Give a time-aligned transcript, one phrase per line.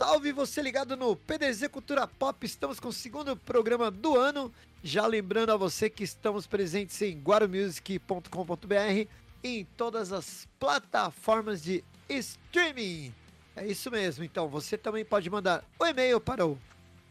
[0.00, 2.46] salve você ligado no PDZ Cultura Pop.
[2.46, 4.50] Estamos com o segundo programa do ano.
[4.82, 9.06] Já lembrando a você que estamos presentes em guaromusic.com.br
[9.44, 13.12] em todas as plataformas de streaming.
[13.54, 14.24] É isso mesmo.
[14.24, 16.58] Então você também pode mandar o um e-mail para o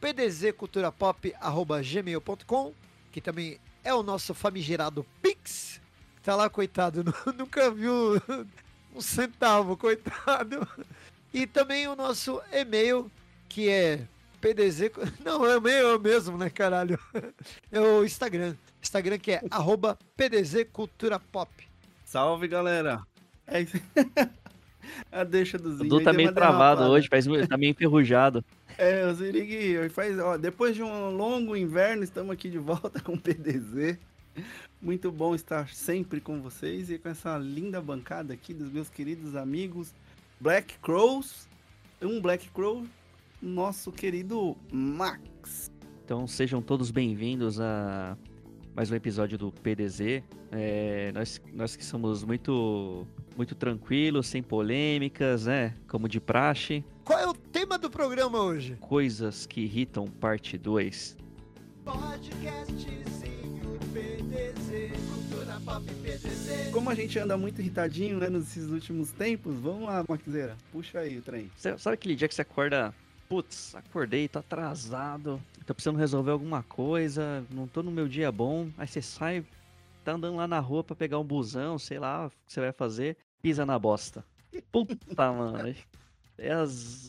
[0.01, 2.73] pdzculturapop@gmail.com,
[3.11, 5.79] que também é o nosso famigerado Pix.
[6.23, 7.03] Tá lá, coitado,
[7.37, 8.19] nunca viu
[8.95, 10.67] um centavo, coitado.
[11.33, 13.09] E também o nosso e-mail,
[13.47, 14.01] que é
[14.41, 14.91] PDZ.
[15.23, 16.99] Não, é o e-mail mesmo, né, caralho?
[17.71, 18.55] É o Instagram.
[18.81, 21.51] Instagram que é arroba PDZ Cultura Pop.
[22.03, 23.01] Salve, galera.
[23.45, 23.77] É isso.
[25.11, 25.85] A deixa do Zing.
[25.85, 28.43] O Du tá meio travado hoje, parece, tá meio enferrujado.
[28.77, 33.13] É, o Zirig faz, ó, depois de um longo inverno, estamos aqui de volta com
[33.13, 33.99] o PDZ.
[34.81, 39.35] Muito bom estar sempre com vocês e com essa linda bancada aqui dos meus queridos
[39.35, 39.93] amigos
[40.41, 41.49] Black Crows,
[42.01, 42.85] um Black Crow,
[43.41, 45.69] nosso querido Max.
[46.05, 48.17] Então sejam todos bem-vindos a
[48.73, 50.23] mais um episódio do PDZ.
[50.49, 55.75] É, nós, nós que somos muito, muito tranquilos, sem polêmicas, né?
[55.89, 56.85] Como de praxe.
[57.03, 58.77] Qual é o tema do programa hoje?
[58.79, 61.17] Coisas que irritam, parte 2.
[66.71, 71.17] Como a gente anda muito irritadinho, né, nesses últimos tempos, vamos lá, Maxeira, puxa aí
[71.17, 71.51] o trem.
[71.55, 72.93] Sabe aquele dia que você acorda,
[73.27, 78.69] putz, acordei, tô atrasado, tô precisando resolver alguma coisa, não tô no meu dia bom,
[78.77, 79.45] aí você sai,
[80.03, 82.71] tá andando lá na rua pra pegar um busão, sei lá, o que você vai
[82.71, 84.25] fazer, pisa na bosta.
[84.71, 84.95] Puta,
[85.31, 85.75] mano.
[86.37, 86.55] É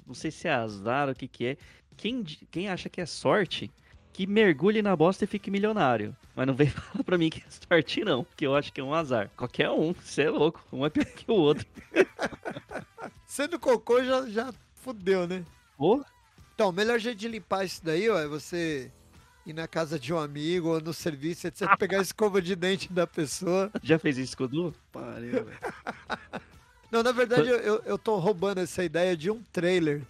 [0.06, 1.56] não sei se é azar ou o que que é.
[1.96, 3.70] Quem, quem acha que é sorte,
[4.12, 6.16] que mergulhe na bosta e fique milionário.
[6.34, 8.84] Mas não vem falar pra mim que é sorte, não, porque eu acho que é
[8.84, 9.30] um azar.
[9.36, 11.66] Qualquer um, você é louco, um é pior que o outro.
[13.26, 15.44] Sendo cocô já, já fudeu, né?
[15.76, 16.04] Pô?
[16.54, 18.90] Então, o melhor jeito de limpar isso daí, ó, é você
[19.46, 22.92] ir na casa de um amigo ou no serviço, etc, pegar a escova de dente
[22.92, 23.70] da pessoa.
[23.82, 24.74] Já fez isso com o Du?
[24.92, 25.58] Pariu, velho.
[26.90, 30.02] Não, na verdade, eu, eu tô roubando essa ideia de um trailer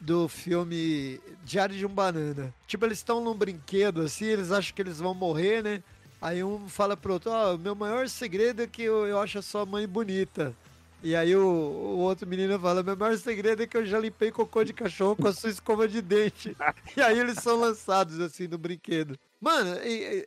[0.00, 2.54] do filme Diário de um Banana.
[2.66, 5.82] Tipo, eles estão num brinquedo assim, eles acham que eles vão morrer, né?
[6.20, 9.38] Aí um fala pro outro, ó, oh, meu maior segredo é que eu, eu acho
[9.38, 10.54] a sua mãe bonita.
[11.02, 14.32] E aí o, o, outro menino fala, meu maior segredo é que eu já limpei
[14.32, 16.56] cocô de cachorro com a sua escova de dente.
[16.96, 19.16] e aí eles são lançados assim no brinquedo.
[19.40, 19.76] Mano,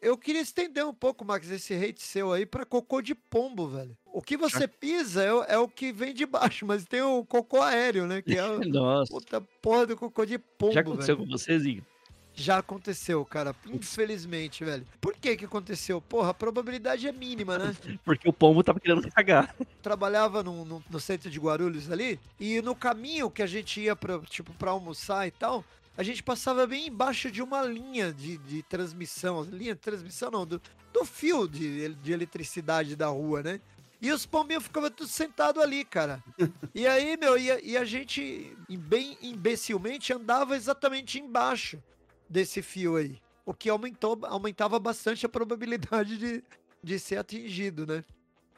[0.02, 3.98] eu queria estender um pouco, Max, esse hate seu aí pra cocô de pombo, velho.
[4.14, 7.62] O que você pisa é, é, o que vem de baixo, mas tem o cocô
[7.62, 8.22] aéreo, né?
[8.22, 9.12] Que é a Nossa.
[9.12, 11.28] puta porra do cocô de pombo, Já aconteceu velho.
[11.28, 11.86] com você, Zinho?
[12.34, 13.54] Já aconteceu, cara.
[13.68, 14.86] Infelizmente, velho.
[15.02, 16.00] Por que que aconteceu?
[16.00, 17.76] Porra, a probabilidade é mínima, né?
[18.06, 19.54] Porque o pombo tava querendo cagar.
[19.84, 23.96] Trabalhava no, no, no centro de Guarulhos ali, e no caminho que a gente ia
[23.96, 25.66] pra, tipo, pra almoçar e tal,
[25.98, 29.44] a gente passava bem embaixo de uma linha de, de transmissão.
[29.44, 30.62] Linha de transmissão não, do,
[30.94, 33.60] do fio de, de eletricidade da rua, né?
[34.02, 36.24] E os pombinhos ficavam tudo sentado ali, cara.
[36.74, 41.82] E aí, meu, e a, e a gente, bem imbecilmente, andava exatamente embaixo
[42.30, 43.20] desse fio aí.
[43.46, 46.44] O que aumentou, aumentava bastante a probabilidade de,
[46.82, 48.06] de ser atingido, né?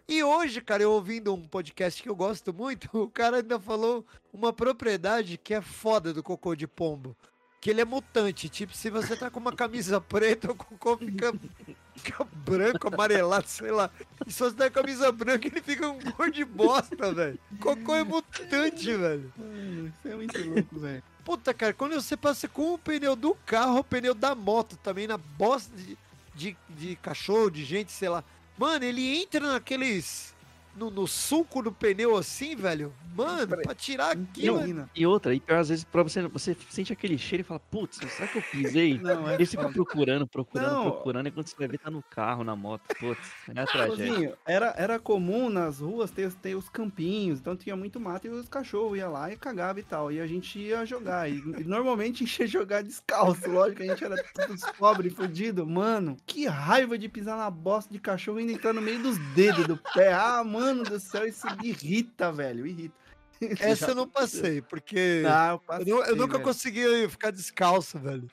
[0.07, 4.06] E hoje, cara, eu ouvindo um podcast que eu gosto muito, o cara ainda falou
[4.34, 7.16] uma propriedade que é foda do cocô de pombo.
[7.62, 8.50] Que ele é mutante.
[8.50, 11.31] Tipo, se você tá com uma camisa preta, o cocô fica,
[12.01, 13.89] fica branco, amarelado, sei lá.
[14.25, 17.39] E se você a camisa branca, ele fica um cor de bosta, velho.
[17.59, 19.34] Cocô é mutante, velho.
[19.88, 21.03] Isso é muito louco, velho.
[21.23, 25.07] Puta, cara, quando você passa com o pneu do carro, o pneu da moto também,
[25.07, 25.97] na bosta de,
[26.34, 28.23] de, de cachorro, de gente, sei lá.
[28.57, 30.33] Mano, ele entra naqueles
[30.76, 32.94] no, no suco do pneu assim, velho.
[33.14, 34.66] Mano, pra tirar aquilo.
[34.66, 37.59] Não, e outra, e pior, às vezes, pra você, você sente aquele cheiro e fala,
[37.59, 38.98] putz, será que eu pisei?
[38.98, 40.92] Não, é e você fica procurando, procurando, não.
[40.92, 42.84] procurando, e quando você vai ver, tá no carro, na moto.
[42.98, 44.38] Putz, é a tragédia.
[44.45, 48.48] era, era comum nas ruas ter, ter os campinhos, então tinha muito mato e os
[48.48, 50.10] cachorros iam lá e cagava e tal.
[50.10, 51.30] E a gente ia jogar.
[51.30, 55.68] E, e normalmente enchia jogar descalço, lógico, a gente era todos pobre, fudido.
[55.68, 59.68] Mano, que raiva de pisar na bosta de cachorro e entrar no meio dos dedos
[59.68, 60.13] do pé.
[60.13, 62.96] Ah, mano do céu, isso me irrita, velho, irrita.
[63.60, 66.44] Essa eu não passei, porque ah, eu, passei, eu, eu, nunca velho.
[66.44, 68.28] consegui ficar descalço, velho.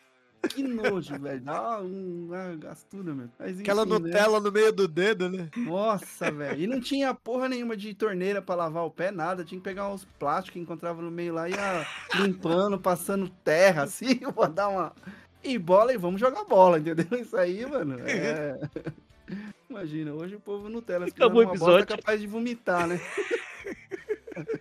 [0.51, 1.41] Que nojo, velho.
[1.41, 3.29] Dá uma gastura, meu.
[3.39, 4.45] Mas, Aquela enfim, Nutella né?
[4.47, 5.49] no meio do dedo, né?
[5.57, 6.61] Nossa, velho.
[6.61, 9.45] E não tinha porra nenhuma de torneira pra lavar o pé, nada.
[9.45, 11.87] Tinha que pegar uns plásticos que encontrava no meio lá e ia
[12.21, 14.93] limpando, passando terra, assim, pra dar uma.
[15.43, 17.07] E bola, e vamos jogar bola, entendeu?
[17.19, 17.99] Isso aí, mano.
[18.01, 18.59] É.
[19.69, 21.83] Imagina, hoje o povo Nutella Acabou o episódio.
[21.83, 22.99] é capaz de vomitar, né?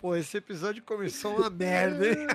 [0.00, 2.26] Pô, esse episódio começou uma merda, hein?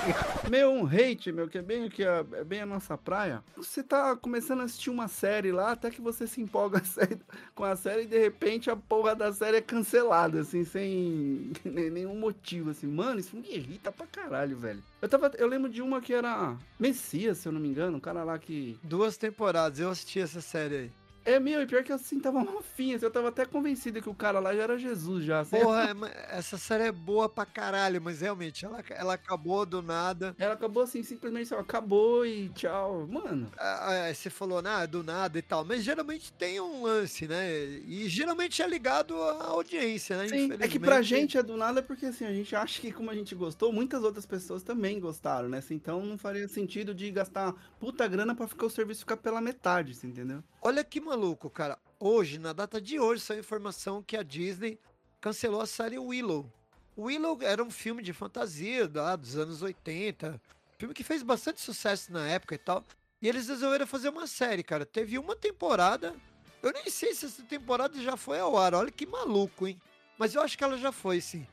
[0.50, 3.44] Meu, um hate, meu, que é bem aqui, a- é bem a nossa praia.
[3.54, 7.18] Você tá começando a assistir uma série lá, até que você se empolga a série-
[7.54, 12.18] com a série e de repente a porra da série é cancelada, assim, sem nenhum
[12.18, 12.86] motivo, assim.
[12.86, 14.82] Mano, isso me irrita pra caralho, velho.
[15.02, 18.00] Eu, tava, eu lembro de uma que era Messias, se eu não me engano, um
[18.00, 18.78] cara lá que...
[18.82, 20.90] Duas temporadas, eu assisti essa série aí.
[21.28, 24.14] É, meu, e pior que assim, tava mofinha, assim, eu tava até convencido que o
[24.14, 25.40] cara lá já era Jesus, já.
[25.40, 25.58] assim.
[25.60, 30.34] Porra, é, essa série é boa pra caralho, mas realmente, ela, ela acabou do nada.
[30.38, 33.06] Ela acabou assim, simplesmente, ó, acabou e tchau.
[33.06, 37.28] Mano, Ah, ah, Você falou, ah, do nada e tal, mas geralmente tem um lance,
[37.28, 37.52] né?
[37.86, 40.28] E geralmente é ligado à audiência, né?
[40.28, 43.10] Sim, é que pra gente é do nada porque assim, a gente acha que como
[43.10, 45.58] a gente gostou, muitas outras pessoas também gostaram, né?
[45.58, 49.40] Assim, Então não faria sentido de gastar puta grana pra ficar o serviço ficar pela
[49.40, 50.42] metade, você entendeu?
[50.60, 51.17] Olha que maluco,
[51.50, 51.78] cara.
[52.00, 54.78] Hoje, na data de hoje, saiu informação que a Disney
[55.20, 56.50] cancelou a série Willow.
[56.96, 60.40] Willow era um filme de fantasia lá dos anos 80.
[60.78, 62.84] Filme que fez bastante sucesso na época e tal.
[63.20, 64.86] E eles resolveram fazer uma série, cara.
[64.86, 66.14] Teve uma temporada.
[66.62, 68.74] Eu nem sei se essa temporada já foi ao ar.
[68.74, 69.80] Olha que maluco, hein?
[70.16, 71.46] Mas eu acho que ela já foi, sim.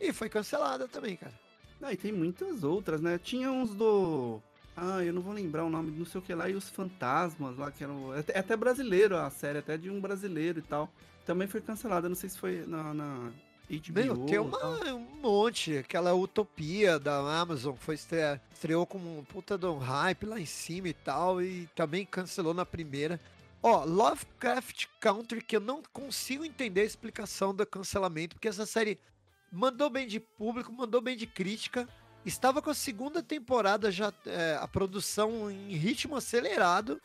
[0.00, 1.34] E foi cancelada também, cara.
[1.80, 3.18] Ah, e tem muitas outras, né?
[3.18, 4.40] Tinha uns do.
[4.76, 7.56] Ah, eu não vou lembrar o nome, não sei o que lá, e os fantasmas
[7.58, 8.14] lá, que eram.
[8.14, 10.90] É até- é brasileiro a série, até de um brasileiro e tal.
[11.26, 13.30] Também foi cancelada, não sei se foi na, na
[13.68, 13.92] HBO.
[13.94, 15.76] Meu, tem uma, um monte.
[15.76, 20.46] Aquela Utopia da Amazon foi estrear, estreou com um puta de um hype lá em
[20.46, 21.42] cima e tal.
[21.42, 23.20] E também cancelou na primeira.
[23.62, 28.98] Ó, Lovecraft Country, que eu não consigo entender a explicação do cancelamento, porque essa série
[29.52, 31.86] mandou bem de público, mandou bem de crítica.
[32.24, 37.00] Estava com a segunda temporada já, é, a produção em ritmo acelerado.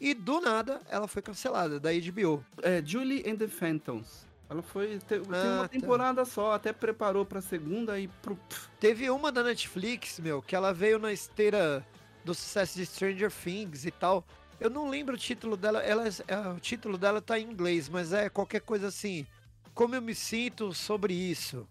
[0.00, 2.44] E do nada ela foi cancelada da HBO.
[2.62, 4.26] É, Julie and the Phantoms.
[4.50, 4.98] Ela foi.
[4.98, 5.68] te- Tem Ah, uma tá.
[5.68, 8.36] temporada só, até preparou pra segunda e pro.
[8.80, 11.86] Teve uma da Netflix, meu, que ela veio na esteira
[12.24, 14.24] do sucesso de Stranger Things e tal.
[14.60, 18.12] Eu não lembro o título dela, ela, é, o título dela tá em inglês, mas
[18.12, 19.26] é qualquer coisa assim.
[19.74, 21.66] Como eu me sinto sobre isso.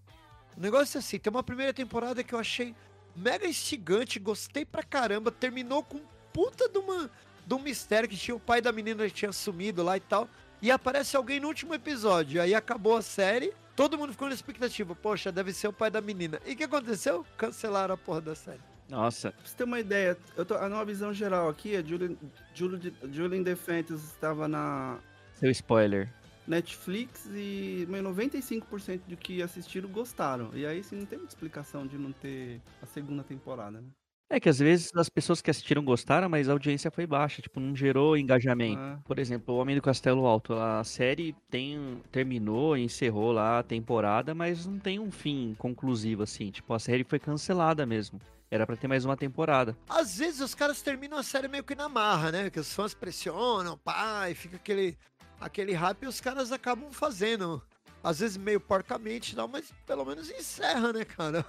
[0.57, 2.74] O negócio é assim, tem uma primeira temporada que eu achei
[3.16, 6.00] mega instigante, gostei pra caramba, terminou com
[6.34, 7.10] puta de, uma,
[7.46, 10.28] de um mistério que tinha o pai da menina que tinha sumido lá e tal.
[10.62, 14.94] E aparece alguém no último episódio, aí acabou a série, todo mundo ficou na expectativa,
[14.96, 16.40] poxa, deve ser o pai da menina.
[16.46, 17.25] E o que aconteceu?
[17.36, 18.62] Cancelaram a porra da série.
[18.88, 22.18] Nossa, Pra você ter uma ideia, eu tô, numa visão geral aqui, a Julie,
[22.54, 25.00] Julie, Julie in the Phantoms estava na
[25.40, 26.14] seu spoiler.
[26.48, 30.50] Netflix e meu, 95% do que assistiram gostaram.
[30.54, 33.88] E aí, sim, não tem muita explicação de não ter a segunda temporada, né?
[34.34, 37.60] É que às vezes as pessoas que assistiram gostaram, mas a audiência foi baixa, tipo,
[37.60, 38.80] não gerou engajamento.
[38.80, 43.64] Ah, Por exemplo, O Homem do Castelo Alto, a série tem, terminou, encerrou lá a
[43.64, 46.50] temporada, mas não tem um fim conclusivo assim.
[46.50, 48.22] Tipo, a série foi cancelada mesmo.
[48.50, 49.78] Era pra ter mais uma temporada.
[49.90, 52.50] Às vezes os caras terminam a série meio que na marra, né?
[52.50, 54.98] Que os fãs pressionam, pá, e fica aquele,
[55.42, 57.62] aquele hype e os caras acabam fazendo.
[58.04, 61.46] Às vezes meio porcamente tal, mas pelo menos encerra, né, cara?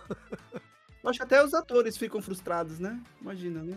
[1.04, 3.00] acho que até os atores ficam frustrados, né?
[3.20, 3.76] Imagina, né?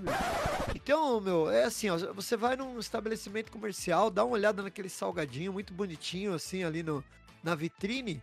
[0.74, 5.54] Então, meu, é assim, ó, você vai num estabelecimento comercial, dá uma olhada naquele salgadinho
[5.54, 7.04] muito bonitinho, assim, ali no,
[7.44, 8.22] na vitrine.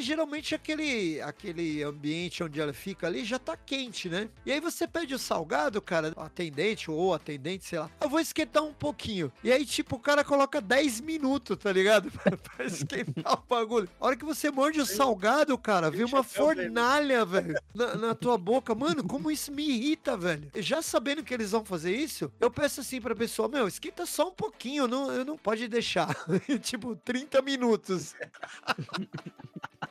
[0.00, 4.30] E geralmente aquele, aquele ambiente onde ela fica ali já tá quente, né?
[4.46, 7.90] E aí você pede o salgado, cara, atendente ou atendente, sei lá.
[8.00, 9.30] Eu vou esquentar um pouquinho.
[9.44, 12.10] E aí, tipo, o cara coloca 10 minutos, tá ligado?
[12.16, 13.90] pra, pra esquentar o bagulho.
[14.00, 18.38] A hora que você morde o salgado, cara, vem uma fornalha, velho, na, na tua
[18.38, 18.74] boca.
[18.74, 20.50] Mano, como isso me irrita, velho.
[20.56, 24.28] Já sabendo que eles vão fazer isso, eu peço assim pra pessoa, meu, esquenta só
[24.28, 26.16] um pouquinho, não, eu não pode deixar.
[26.62, 28.14] tipo, 30 minutos.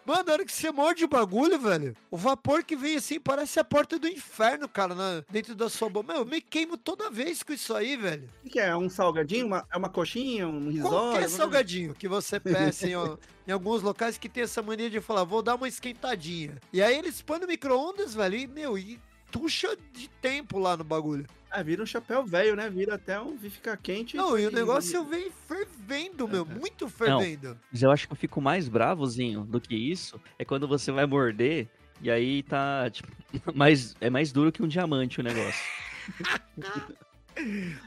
[0.10, 3.60] Mano, na hora que você morde o bagulho, velho, o vapor que vem assim parece
[3.60, 6.12] a porta do inferno, cara, na- dentro da sua boca.
[6.12, 8.28] Meu, eu me queimo toda vez com isso aí, velho.
[8.40, 8.76] O que, que é?
[8.76, 9.46] Um salgadinho?
[9.46, 10.48] Uma, é uma coxinha?
[10.48, 11.12] Um risório?
[11.12, 12.94] Qualquer salgadinho que você peça em,
[13.48, 16.58] em alguns locais que tem essa mania de falar, vou dar uma esquentadinha.
[16.74, 19.00] E aí eles põem no micro-ondas, velho, e, meu, e
[19.32, 21.26] tuxa de tempo lá no bagulho.
[21.52, 22.70] Ah, vira um chapéu velho, né?
[22.70, 23.38] Vira até um.
[23.38, 24.16] Fica quente.
[24.16, 27.58] Não, e o negócio vem fervendo, meu, muito fervendo.
[27.72, 30.22] Mas eu acho que eu fico mais bravozinho do que isso.
[30.38, 31.68] É quando você vai morder
[32.02, 33.10] e aí tá, tipo,
[33.56, 35.66] mais, é mais duro que um diamante o negócio.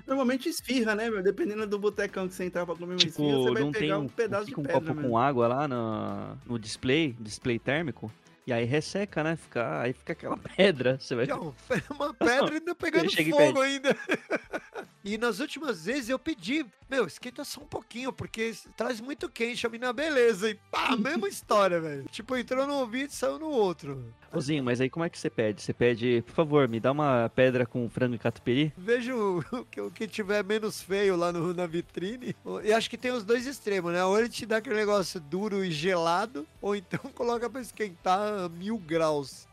[0.06, 1.22] Normalmente esfirra, né, meu?
[1.22, 3.82] Dependendo do botecão que você entrar pra comer uma esfirra, você Tipo, vai não tem
[3.82, 5.10] pegar um, um pedaço fica um de pedra copo mesmo.
[5.10, 8.10] com água lá no, no display, display térmico.
[8.46, 9.36] E aí resseca, né?
[9.36, 10.98] Fica, aí fica aquela pedra.
[10.98, 11.26] Você vai.
[11.26, 11.54] Não,
[11.90, 13.96] uma pedra ainda pegando fogo ainda.
[15.04, 19.66] E nas últimas vezes eu pedi, meu, esquenta só um pouquinho, porque traz muito quente.
[19.66, 20.48] A mina, beleza.
[20.48, 22.04] E pá, mesma história, velho.
[22.08, 24.14] Tipo, entrou num ouvido e saiu no outro.
[24.32, 25.60] Ô, mas aí como é que você pede?
[25.60, 28.72] Você pede, por favor, me dá uma pedra com frango e catupiry?
[28.78, 32.36] Vejo o que, o que tiver menos feio lá no, na vitrine.
[32.62, 34.04] E acho que tem os dois extremos, né?
[34.04, 38.48] Ou ele te dá aquele negócio duro e gelado, ou então coloca pra esquentar a
[38.48, 39.46] mil graus.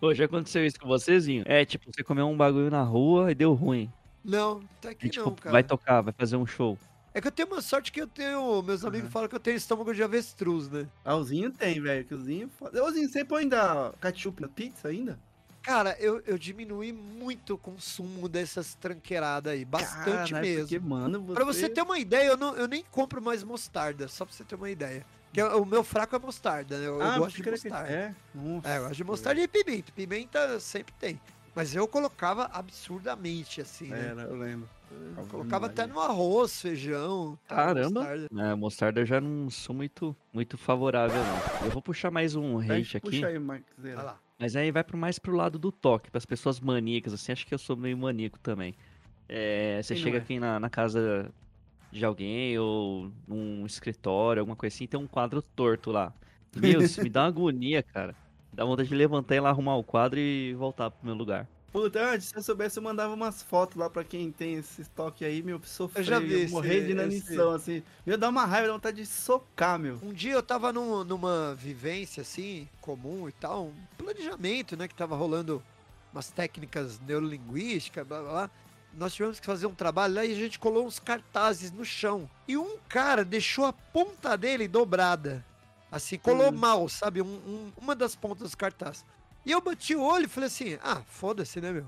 [0.00, 1.44] Ô, já aconteceu isso com vocêzinho?
[1.46, 3.90] É, tipo, você comeu um bagulho na rua e deu ruim.
[4.24, 5.52] Não, até que E, tipo, não, cara.
[5.52, 6.78] vai tocar, vai fazer um show.
[7.14, 8.62] É que eu tenho uma sorte que eu tenho.
[8.62, 9.12] Meus amigos Aham.
[9.12, 10.88] falam que eu tenho estômago de avestruz, né?
[11.04, 12.04] Ah, o Zinho tem, velho.
[12.04, 12.50] Que o Zinho.
[12.60, 15.18] Ô, Zinho, você põe ainda ketchup na pizza ainda?
[15.62, 19.64] Cara, eu, eu diminui muito o consumo dessas tranqueiradas aí.
[19.64, 20.62] Bastante Caralho, mesmo.
[20.62, 21.34] Porque, mano, você...
[21.34, 24.42] Pra você ter uma ideia, eu, não, eu nem compro mais mostarda, só pra você
[24.42, 25.06] ter uma ideia.
[25.32, 26.86] Que é- o meu fraco é mostarda, né?
[26.86, 27.88] Eu, eu Ah, gosto de que- mostarda.
[27.90, 28.68] É, nossa.
[28.68, 29.92] É, eu gosto de mostarda e pimenta.
[29.92, 31.20] Pimenta sempre tem.
[31.54, 34.08] Mas eu colocava absurdamente, assim, né?
[34.10, 34.68] Era, eu lembro.
[35.16, 37.38] Eu colocava até no arroz, feijão.
[37.48, 38.00] Caramba.
[38.00, 38.28] mostarda.
[38.38, 41.66] É, mostarda eu já não sou muito, muito favorável, não.
[41.66, 43.10] Eu vou puxar mais um hate aqui.
[43.10, 43.36] Puxa aí.
[43.38, 44.18] Olha lá.
[44.38, 47.54] Mas aí vai pro mais pro lado do toque, pras pessoas maníacas, assim, acho que
[47.54, 48.74] eu sou meio maníaco também.
[49.28, 50.20] É, você Quem chega é?
[50.20, 51.30] aqui na, na casa
[51.92, 56.12] de alguém ou num escritório, alguma coisa assim, tem um quadro torto lá.
[56.56, 58.14] Meu, isso me dá uma agonia, cara.
[58.52, 61.46] Dá vontade de levantar e ir lá arrumar o quadro e voltar pro meu lugar.
[61.72, 65.24] Puta, antes, se eu soubesse, eu mandava umas fotos lá pra quem tem esse estoque
[65.24, 67.82] aí, meu, sofrer, Eu já vi esse- morrer de esse- inanição, assim.
[68.04, 69.98] Meu, dá uma raiva, dá vontade de socar, meu.
[70.02, 74.86] Um dia eu tava num- numa vivência assim, comum e tal, um planejamento, né?
[74.86, 75.62] Que tava rolando
[76.12, 78.50] umas técnicas neurolinguísticas, blá blá blá.
[78.94, 82.28] Nós tivemos que fazer um trabalho lá e a gente colou uns cartazes no chão.
[82.46, 85.44] E um cara deixou a ponta dele dobrada.
[85.90, 86.52] Assim, colou Hum.
[86.56, 87.20] mal, sabe?
[87.22, 89.04] Um- um- uma das pontas dos cartazes.
[89.44, 91.86] E eu bati o olho e falei assim: ah, foda-se, né, meu?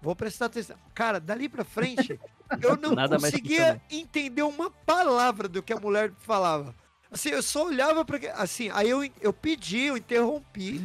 [0.00, 0.76] Vou prestar atenção.
[0.94, 2.18] Cara, dali pra frente,
[2.62, 6.74] eu não Nada conseguia entender uma palavra do que a mulher falava.
[7.10, 10.80] Assim, eu só olhava para assim, aí eu, eu pedi, eu interrompi.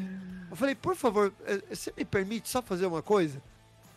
[0.50, 3.42] Eu falei, por favor, eh, você me permite só fazer uma coisa?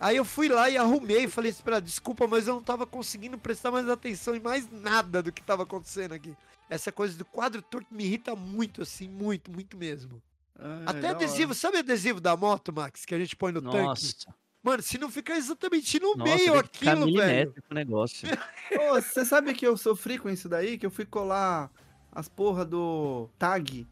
[0.02, 3.38] Aí eu fui lá e arrumei, falei assim, pra, desculpa, mas eu não tava conseguindo
[3.38, 6.37] prestar mais atenção em mais nada do que tava acontecendo aqui.
[6.68, 10.21] Essa coisa do quadro torto me irrita muito, assim, muito, muito mesmo.
[10.59, 11.16] Ai, Até hora.
[11.16, 13.76] adesivo, sabe adesivo da moto, Max, que a gente põe no tanque?
[13.76, 17.54] Nossa, Mano, se não ficar exatamente no nossa, meio aquilo, velho.
[17.68, 18.28] o negócio.
[18.94, 20.78] Você sabe que eu sofri com isso daí?
[20.78, 21.71] Que eu fui colar
[22.12, 23.87] as porra do tag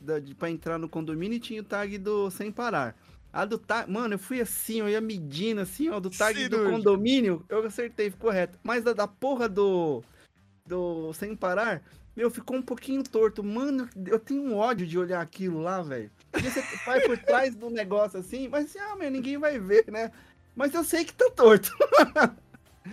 [0.00, 2.96] da, de, pra entrar no condomínio e tinha o tag do sem parar.
[3.34, 6.70] A do tag, mano, eu fui assim, eu ia medindo assim, ó, do tag do
[6.70, 8.56] condomínio, eu acertei, ficou reto.
[8.62, 10.04] Mas da, da porra do
[10.64, 11.82] do sem parar,
[12.14, 13.42] meu, ficou um pouquinho torto.
[13.42, 16.12] Mano, eu tenho um ódio de olhar aquilo lá, velho.
[16.32, 20.12] Você vai por trás do negócio assim, mas assim, ah, meu, ninguém vai ver, né?
[20.54, 21.72] Mas eu sei que tá torto.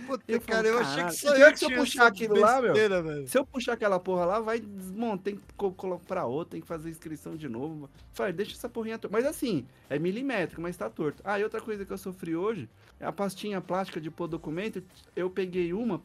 [0.06, 2.72] Puta, Eu cara, eu achei que só eu que se eu puxar aquilo lá, meu,
[2.74, 3.28] velho.
[3.28, 6.60] Se eu puxar aquela porra lá, vai desmontar, tem que co- colocar pra outra, tem
[6.60, 7.88] que fazer inscrição de novo.
[8.12, 9.14] Falei, deixa essa porrinha torta.
[9.16, 11.22] Mas assim, é milimétrico, mas tá torto.
[11.24, 12.68] Ah, e outra coisa que eu sofri hoje,
[12.98, 14.82] é a pastinha plástica de pôr documento,
[15.14, 16.00] eu peguei uma,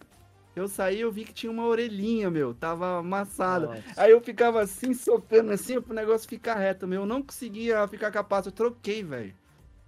[0.55, 3.67] eu saí eu vi que tinha uma orelhinha, meu, tava amassada.
[3.67, 3.83] Nossa.
[3.95, 7.01] Aí eu ficava assim, socando assim, pro negócio ficar reto, meu.
[7.01, 9.33] Eu não conseguia ficar capaz, eu troquei, velho.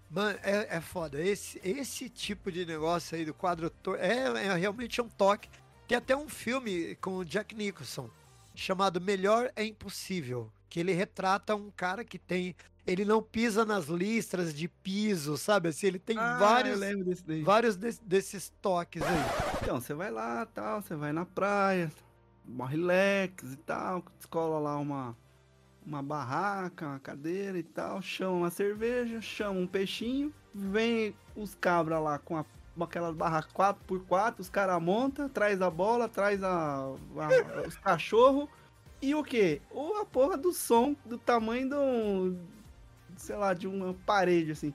[0.09, 1.21] Mano, é, é foda.
[1.21, 5.49] Esse, esse tipo de negócio aí do quadro é, é realmente um toque.
[5.87, 8.09] Tem até um filme com o Jack Nicholson
[8.55, 10.51] chamado Melhor é Impossível.
[10.69, 12.55] Que ele retrata um cara que tem.
[12.85, 15.69] Ele não pisa nas listras de piso, sabe?
[15.69, 17.41] Assim, ele tem Ah, eu vários, lembro desse daí.
[17.43, 19.59] vários des- desses toques aí.
[19.61, 21.91] Então, você vai lá, tal, você vai na praia,
[22.47, 25.15] uma relax e tal, descola lá uma,
[25.89, 32.01] uma barraca, uma cadeira e tal, chama uma cerveja, chama um peixinho, vem os cabras
[32.01, 32.45] lá com, a,
[32.79, 38.47] aquelas barracas 4x4, os caras montam, traz a bola, traz a, a- os cachorros
[39.01, 39.61] e o quê?
[39.71, 42.37] Ou a porra do som do tamanho de um,
[43.17, 44.73] sei lá, de uma parede assim.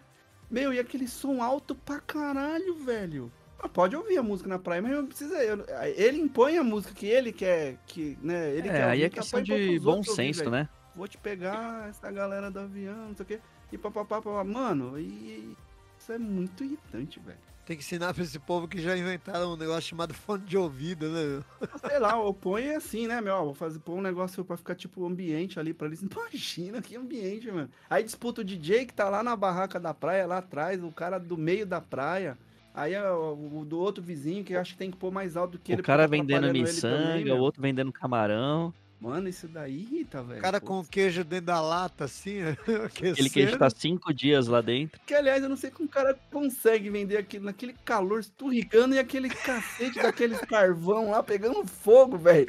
[0.51, 3.31] Meu, e aquele som alto pra caralho, velho.
[3.59, 5.37] Ah, Pode ouvir a música na praia, mas não precisa.
[5.43, 5.65] eu-
[5.97, 8.51] ele impõe a música que ele quer, que, né?
[8.51, 10.51] Ele É, quer aí é ouvir, questão de bom ouvir, senso, velho.
[10.51, 10.69] né?
[10.95, 13.41] Vou te pegar essa galera do avião, não sei o quê.
[13.73, 14.45] E papapá, papapá.
[14.45, 15.57] Mano, e
[15.99, 17.39] isso é muito irritante, velho.
[17.67, 21.09] Tem que ensinar pra esse povo que já inventaram um negócio chamado fone de ouvido,
[21.09, 21.25] né?
[21.25, 21.45] meu?
[21.89, 23.43] Sei lá, eu ponho assim, né, meu?
[23.43, 26.03] Vou fazer pôr um negócio pra ficar tipo ambiente ali pra eles.
[26.05, 27.71] Imagina que ambiente, mano.
[27.89, 31.19] Aí disputa o DJ que tá lá na barraca da praia, lá atrás, o cara
[31.19, 32.37] do meio da praia.
[32.75, 35.59] Aí o, o do outro vizinho que acha que tem que pôr mais alto do
[35.59, 35.81] que ele.
[35.81, 38.75] O cara vendendo miçanga, o outro vendendo camarão.
[39.01, 40.39] Mano, isso daí irrita, velho.
[40.39, 40.69] O cara Putz.
[40.69, 42.39] com o queijo dentro da lata, assim,
[42.87, 44.99] Aquele queijo tá cinco dias lá dentro.
[45.05, 48.99] Que, aliás, eu não sei como o cara consegue vender aquilo naquele calor esturricando e
[48.99, 52.47] aquele cacete daqueles carvão lá pegando fogo, velho.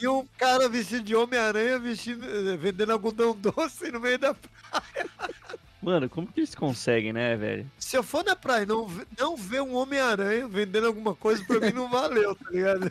[0.00, 4.34] E um cara vestido de Homem-Aranha vestido, eh, vendendo algodão doce no meio da
[5.80, 7.70] Mano, como que eles conseguem, né, velho?
[7.78, 11.60] Se eu for na praia e não, não ver um Homem-Aranha vendendo alguma coisa, pra
[11.60, 12.90] mim não valeu, tá ligado?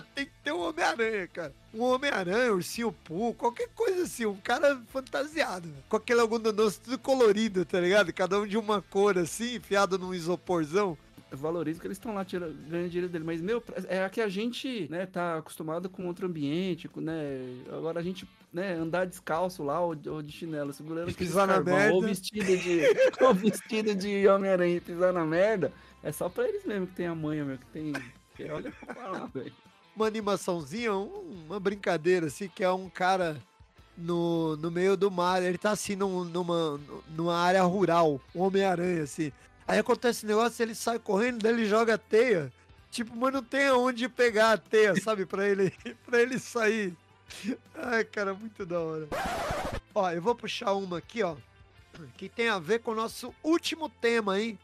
[0.14, 1.54] Tem que ter um Homem-Aranha, cara.
[1.74, 5.68] Um Homem-Aranha, ursinho Poo, qualquer coisa assim, um cara fantasiado.
[5.88, 8.12] Com aquele algodão doce tudo colorido, tá ligado?
[8.12, 10.96] Cada um de uma cor assim, enfiado num isoporzão.
[11.30, 14.28] Eu valorizo que eles estão lá tirando, ganhando dinheiro dele, mas, meu, é que a
[14.30, 19.78] gente, né, tá acostumado com outro ambiente, né, agora a gente, né, andar descalço lá,
[19.78, 22.06] ou, ou de chinelo, segurando pisar na carvão, ou merda.
[22.06, 22.80] vestido de,
[23.22, 25.70] ou vestido de Homem-Aranha e pisar na merda,
[26.02, 27.92] é só pra eles mesmo que tem a manha, meu, que tem,
[28.50, 29.52] olha pra falar, velho.
[29.98, 33.36] Uma animaçãozinha, um- uma brincadeira assim, que é um cara
[33.96, 39.02] no, no meio do mar, ele tá assim num- numa, numa área rural, um Homem-Aranha
[39.02, 39.32] assim.
[39.66, 42.52] Aí acontece esse negócio, ele sai correndo, daí ele joga a teia.
[42.92, 45.26] Tipo, mas não tem aonde pegar a teia, sabe?
[45.26, 45.74] Pra ele,
[46.06, 46.94] pra ele sair.
[47.74, 49.08] Ai, cara, muito da hora.
[49.92, 51.34] Ó, eu vou puxar uma aqui, ó.
[52.16, 54.56] Que tem a ver com o nosso último tema, hein?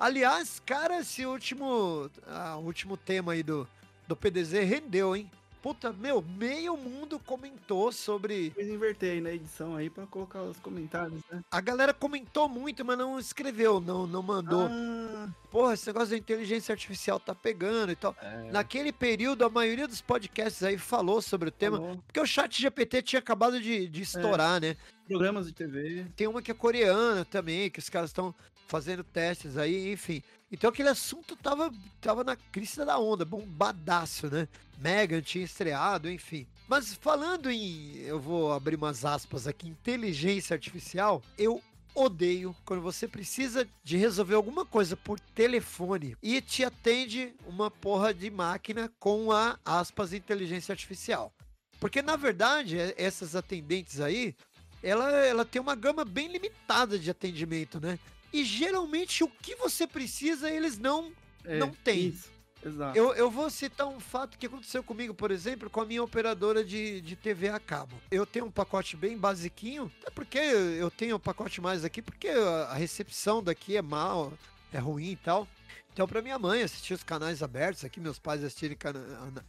[0.00, 3.68] Aliás, cara, esse último, ah, último tema aí do,
[4.10, 5.30] do PDZ rendeu, hein?
[5.62, 8.44] Puta, meu, meio mundo comentou sobre.
[8.48, 11.42] Depois inverter aí na edição aí pra colocar os comentários, né.
[11.50, 14.68] A galera comentou muito, mas não escreveu, não, não mandou.
[14.70, 18.16] Ah, Porra, esse negócio da inteligência artificial tá pegando e tal.
[18.22, 22.02] é, Naquele período, a maioria dos podcasts aí falou sobre o tema, falou.
[22.06, 24.76] porque o chat GPT tinha acabado de, de estourar, né?
[25.06, 26.06] Programas de TV.
[26.16, 28.34] Tem uma que é coreana também, que os caras estão
[28.70, 30.22] fazendo testes aí, enfim.
[30.50, 34.46] Então aquele assunto tava, tava na crista da onda, bombadaço, né?
[34.78, 36.46] Megan tinha estreado, enfim.
[36.68, 41.60] Mas falando em, eu vou abrir umas aspas aqui, inteligência artificial, eu
[41.94, 48.14] odeio quando você precisa de resolver alguma coisa por telefone e te atende uma porra
[48.14, 51.32] de máquina com a aspas inteligência artificial.
[51.80, 54.36] Porque na verdade, é- essas atendentes aí,
[54.82, 57.98] ela, ela tem uma gama bem limitada de atendimento, né?
[58.32, 61.12] E geralmente o que você precisa, eles não.
[61.44, 62.08] É, Não tem.
[62.08, 62.28] Isso,
[62.64, 62.96] exato.
[62.96, 66.62] Eu, eu vou citar um fato que aconteceu comigo, por exemplo, com a minha operadora
[66.64, 67.96] de, de TV a cabo.
[68.10, 72.28] Eu tenho um pacote bem basiquinho, até porque eu tenho um pacote mais aqui, porque
[72.28, 74.32] a recepção daqui é mal,
[74.72, 75.48] é ruim e tal.
[75.92, 79.02] Então, pra minha mãe assistir os canais abertos aqui, meus pais assistirem cana-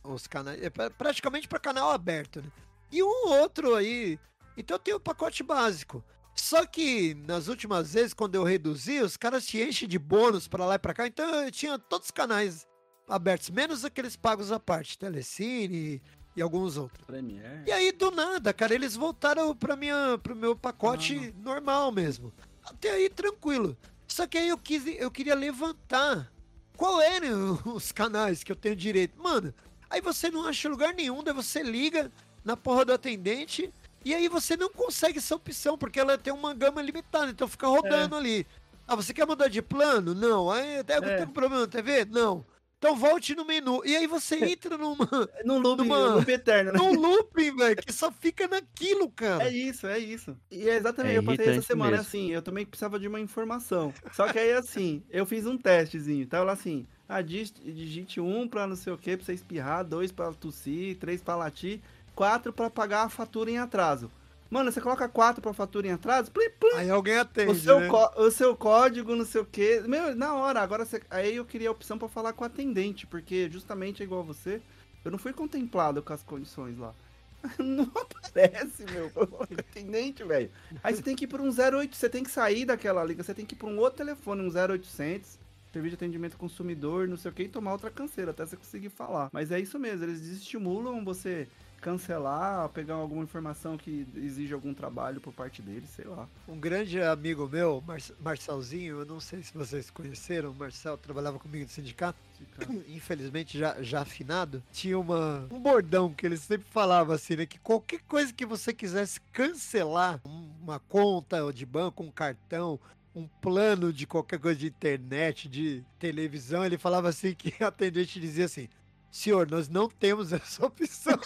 [0.04, 2.50] os canais, é pra- praticamente para canal aberto, né?
[2.92, 4.18] E um outro aí.
[4.58, 6.04] Então, eu tenho um pacote básico.
[6.36, 10.66] Só que nas últimas vezes, quando eu reduzi, os caras te enchem de bônus pra
[10.66, 11.08] lá e pra cá.
[11.08, 12.68] Então, eu tinha todos os canais
[13.08, 16.02] abertos, menos aqueles pagos à parte, Telecine
[16.36, 17.06] e alguns outros.
[17.06, 17.64] Premiere.
[17.68, 22.34] E aí, do nada, cara, eles voltaram pra minha, pro meu pacote normal mesmo.
[22.64, 23.78] Até aí, tranquilo.
[24.08, 26.32] Só que aí eu, quis, eu queria levantar
[26.78, 29.22] qual eram os canais que eu tenho direito.
[29.22, 29.54] Mano,
[29.90, 32.12] aí você não acha lugar nenhum, daí você liga
[32.44, 33.72] na porra do atendente
[34.04, 37.68] e aí você não consegue essa opção, porque ela tem uma gama limitada, então fica
[37.68, 38.46] rodando ali.
[38.88, 40.14] Ah, você quer mudar de plano?
[40.14, 40.52] Não.
[40.52, 41.18] Aí, até É.
[41.18, 42.06] tem um problema na TV?
[42.06, 42.46] Não.
[42.78, 43.82] Então volte no menu.
[43.86, 45.08] E aí você entra numa,
[45.46, 46.80] No loop, Numa- no loop eterno, né?
[46.80, 49.44] num looping, velho, que só fica naquilo, cara.
[49.44, 50.36] É isso, é isso.
[50.50, 52.06] E é exatamente, É eu passei essa semana mesmo.
[52.08, 53.94] assim, eu também precisava de uma informação.
[54.12, 58.48] Só que aí assim, eu fiz um testezinho, tava lá assim, ah, dig- digite um
[58.48, 61.82] pra não sei o que, pra você espirrar, dois pra tossir, três pra latir,
[62.22, 64.12] quatro pra pagar a fatura em atraso.
[64.48, 67.80] Mano, você coloca quatro pra fatura em atraso, plim, plim, Aí alguém atende, o, seu
[67.80, 67.90] né?
[68.16, 69.80] o seu código, não sei o que.
[69.88, 71.02] Meu, na hora, agora você.
[71.10, 74.26] Aí eu queria a opção pra falar com o atendente, porque justamente é igual a
[74.26, 74.62] você,
[75.04, 76.94] eu não fui contemplado com as condições lá.
[77.58, 79.12] Não aparece, meu,
[79.52, 80.52] atendente, velho.
[80.84, 83.34] Aí você tem que ir pra um 08, você tem que sair daquela liga, você
[83.34, 85.40] tem que ir pra um outro telefone, um 0800,
[85.74, 88.90] serviço de atendimento consumidor, não sei o que, e tomar outra canseira, até você conseguir
[88.90, 89.32] falar.
[89.34, 91.48] Mas é isso mesmo, eles desestimulam você
[91.82, 96.28] cancelar, pegar alguma informação que exige algum trabalho por parte deles, sei lá.
[96.48, 101.40] Um grande amigo meu, Mar Marcelzinho, eu não sei se vocês conheceram, o Marcel trabalhava
[101.40, 102.18] comigo no sindicato,
[102.88, 107.46] infelizmente já, já afinado, tinha uma, um bordão que ele sempre falava assim, né?
[107.46, 112.80] Que qualquer coisa que você quisesse cancelar, um- uma conta de banco, um cartão,
[113.16, 118.20] um plano de qualquer coisa de internet, de televisão, ele falava assim que a atendente
[118.20, 118.70] dizia assim,
[119.12, 121.20] senhor, nós não temos essa opção.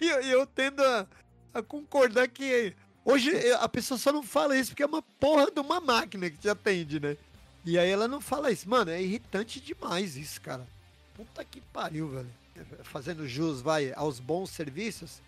[0.00, 1.06] e eu, eu tendo a,
[1.54, 5.60] a concordar que hoje a pessoa só não fala isso porque é uma porra de
[5.60, 7.16] uma máquina que te atende, né?
[7.64, 8.68] E aí ela não fala isso.
[8.68, 10.66] Mano, é irritante demais isso, cara.
[11.14, 12.28] Puta que pariu, velho.
[12.84, 15.20] fazendo jus, vai, aos bons serviços,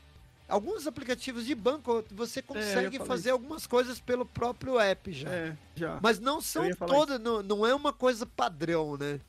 [0.49, 3.33] alguns aplicativos de banco você É, consegue falar fazer isso.
[3.35, 5.29] algumas coisas pelo próprio app já.
[5.31, 5.99] É, já.
[6.03, 9.21] Mas não são todas, não, não é uma coisa padrão, né?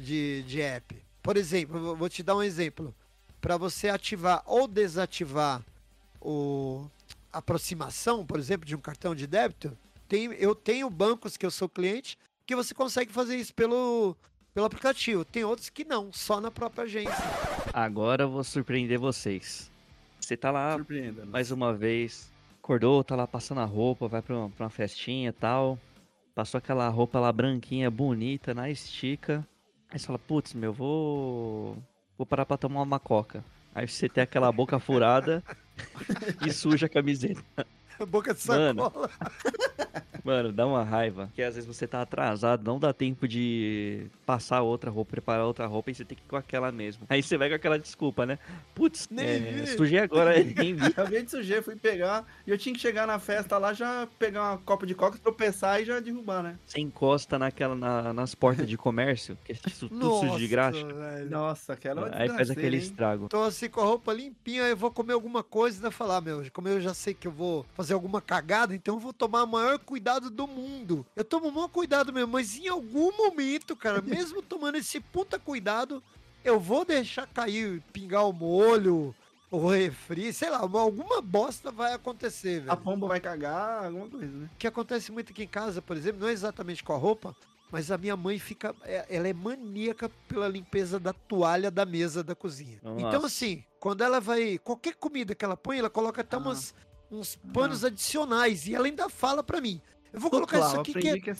[0.00, 0.96] De, de app.
[1.22, 2.94] Por exemplo, vou te dar um exemplo.
[3.40, 5.62] Para você ativar ou desativar
[6.20, 6.86] o
[7.32, 9.76] aproximação, por exemplo, de um cartão de débito,
[10.08, 14.16] tem, eu tenho bancos que eu sou cliente que você consegue fazer isso pelo,
[14.52, 15.24] pelo aplicativo.
[15.24, 17.14] Tem outros que não, só na própria agência.
[17.72, 19.70] Agora eu vou surpreender vocês.
[20.20, 21.24] Você tá lá Surpreenda.
[21.24, 21.30] né?
[21.30, 25.28] mais uma vez, acordou, tá lá passando a roupa, vai pra uma, pra uma festinha
[25.28, 25.78] e tal.
[26.34, 29.46] Passou aquela roupa lá branquinha, bonita, na estica.
[29.90, 31.76] Aí você fala, putz, meu, vou.
[32.16, 33.44] Vou parar pra tomar uma coca.
[33.74, 35.42] Aí você tem aquela boca furada
[36.46, 37.66] e suja a camiseta.
[38.08, 38.74] Boca de sacola.
[38.74, 38.92] Mano,
[40.54, 41.26] dá uma raiva.
[41.26, 45.66] Porque às vezes você tá atrasado, não dá tempo de passar outra roupa, preparar outra
[45.66, 47.04] roupa e você tem que ir com aquela mesmo.
[47.08, 48.38] Aí você vai com aquela desculpa, né?
[48.74, 49.66] Putz, Nem é, vi.
[49.76, 50.86] sujei agora, nem vi.
[50.86, 52.24] Acabei de sujar, fui pegar.
[52.46, 55.80] E eu tinha que chegar na festa lá, já pegar uma copa de coca, tropeçar
[55.80, 56.58] e já derrubar, né?
[56.66, 60.86] Você encosta naquela, na- nas portas de comércio, que é su- tudo sujo de graxa.
[60.86, 61.30] velho.
[61.30, 62.82] Nossa, aquela é Aí faz aquele hein?
[62.82, 63.28] estrago.
[63.28, 66.42] Tô assim com a roupa limpinha, aí eu vou comer alguma coisa e falar, meu,
[66.52, 69.46] como eu já sei que eu vou fazer alguma cagada, então eu vou tomar o
[69.46, 71.06] maior cuidado do mundo.
[71.16, 75.38] Eu tomo o maior cuidado mesmo, mas em algum momento, cara, mesmo tomando esse puta
[75.38, 76.02] cuidado,
[76.44, 79.14] eu vou deixar cair, pingar o molho,
[79.50, 82.76] o refri, sei lá, uma- alguma bosta vai acontecer, A velho.
[82.84, 84.48] pomba vai cagar, alguma coisa, né?
[84.52, 87.34] O que acontece muito aqui em casa, por exemplo, não é exatamente com a roupa,
[87.72, 88.74] mas a minha mãe fica.
[88.82, 92.78] é- Ela é maníaca pela limpeza da toalha da mesa da cozinha.
[92.82, 93.00] Nossa.
[93.06, 94.58] Então, assim, quando ela vai.
[94.58, 96.40] Qualquer comida que ela põe, ela coloca até Ah.
[96.40, 96.74] umas,
[97.12, 98.66] uns panos adicionais.
[98.66, 99.80] E ela ainda fala pra mim.
[100.12, 101.36] Eu vou colocar isso aqui que é, que é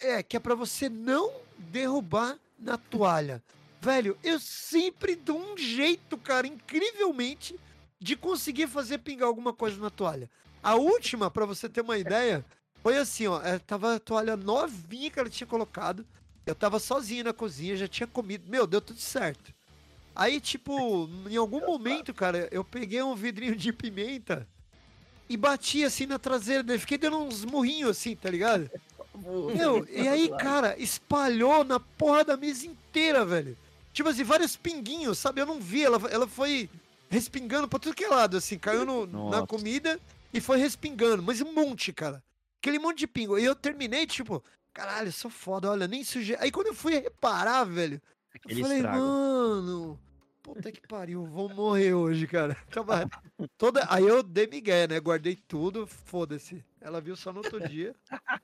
[0.00, 3.42] é, que é pra você não derrubar na toalha.
[3.80, 7.58] Velho, eu sempre dou um jeito, cara, incrivelmente,
[8.00, 10.30] de conseguir fazer pingar alguma coisa na toalha.
[10.62, 12.44] A última, pra você ter uma ideia,
[12.82, 13.40] foi assim, ó.
[13.42, 16.04] é, Tava a toalha novinha que ela tinha colocado.
[16.44, 18.48] Eu tava sozinho na cozinha, já tinha comido.
[18.48, 19.52] Meu, deu tudo certo.
[20.14, 24.48] Aí, tipo, em algum momento, cara, eu peguei um vidrinho de pimenta
[25.28, 26.78] e bati assim na traseira dele.
[26.78, 28.70] Fiquei dando uns murrinhos assim, tá ligado?
[29.14, 33.56] Meu, e aí, cara, espalhou na porra da mesa inteira, velho.
[33.92, 35.40] Tipo assim, vários pinguinhos, sabe?
[35.40, 36.68] Eu não vi, ela, ela foi
[37.08, 38.58] respingando pra tudo que é lado, assim.
[38.58, 39.98] Caiu no- na comida
[40.34, 41.22] e foi respingando.
[41.22, 42.22] Mas um monte, cara.
[42.60, 43.38] Aquele monte de pingo.
[43.38, 44.42] E eu terminei, tipo,
[44.74, 46.36] caralho, eu sou foda, olha, nem sujei.
[46.38, 47.94] Aí quando eu fui reparar, velho,
[48.34, 48.98] eu Aquele falei, estrago.
[48.98, 49.98] mano,
[50.46, 52.56] puta que pariu, vou morrer hoje, cara.
[53.58, 53.84] Toda...
[53.90, 55.00] Aí eu dei migué, né?
[55.00, 56.64] Guardei tudo, foda-se.
[56.80, 57.94] Ela viu só no outro dia.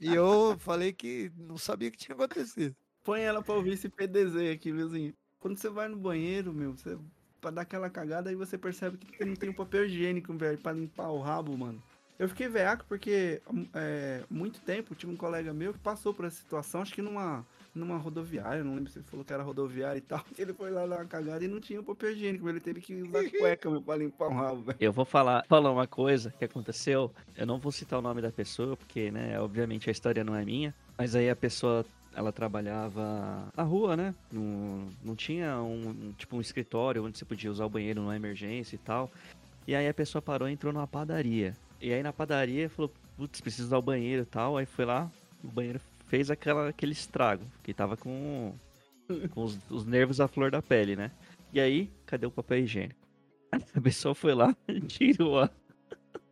[0.00, 2.74] E eu falei que não sabia o que tinha acontecido.
[3.04, 5.14] Põe ela pra ouvir esse PDZ aqui, viuzinho.
[5.38, 6.98] Quando você vai no banheiro, meu, você,
[7.40, 10.72] pra dar aquela cagada, aí você percebe que não tem um papel higiênico, velho, pra
[10.72, 11.82] limpar o rabo, mano.
[12.18, 13.40] Eu fiquei veaco porque,
[13.74, 17.44] é, muito tempo, tive um colega meu que passou por essa situação, acho que numa,
[17.74, 20.22] numa rodoviária, não lembro se ele falou que era rodoviária e tal.
[20.38, 22.94] Ele foi lá dar uma cagada e não tinha o papel higiênico, ele teve que
[23.02, 24.78] usar cueca, meu, pra limpar o rabo, velho.
[24.80, 27.10] Eu vou falar, falar uma coisa que aconteceu.
[27.36, 30.44] Eu não vou citar o nome da pessoa, porque, né, obviamente a história não é
[30.44, 30.74] minha.
[30.98, 34.14] Mas aí a pessoa, ela trabalhava na rua, né?
[34.30, 38.16] Não, não tinha um, um, tipo, um escritório onde você podia usar o banheiro numa
[38.16, 39.10] emergência e tal.
[39.66, 41.56] E aí a pessoa parou e entrou numa padaria.
[41.80, 44.56] E aí na padaria falou, putz, preciso usar o banheiro e tal.
[44.56, 45.10] Aí foi lá,
[45.42, 45.80] o banheiro
[46.12, 48.54] fez aquela, aquele estrago, que tava com,
[49.30, 51.10] com os, os nervos à flor da pele, né?
[51.54, 53.00] E aí, cadê o papel higiênico?
[53.74, 54.54] A pessoa foi lá,
[54.88, 55.50] tirou a,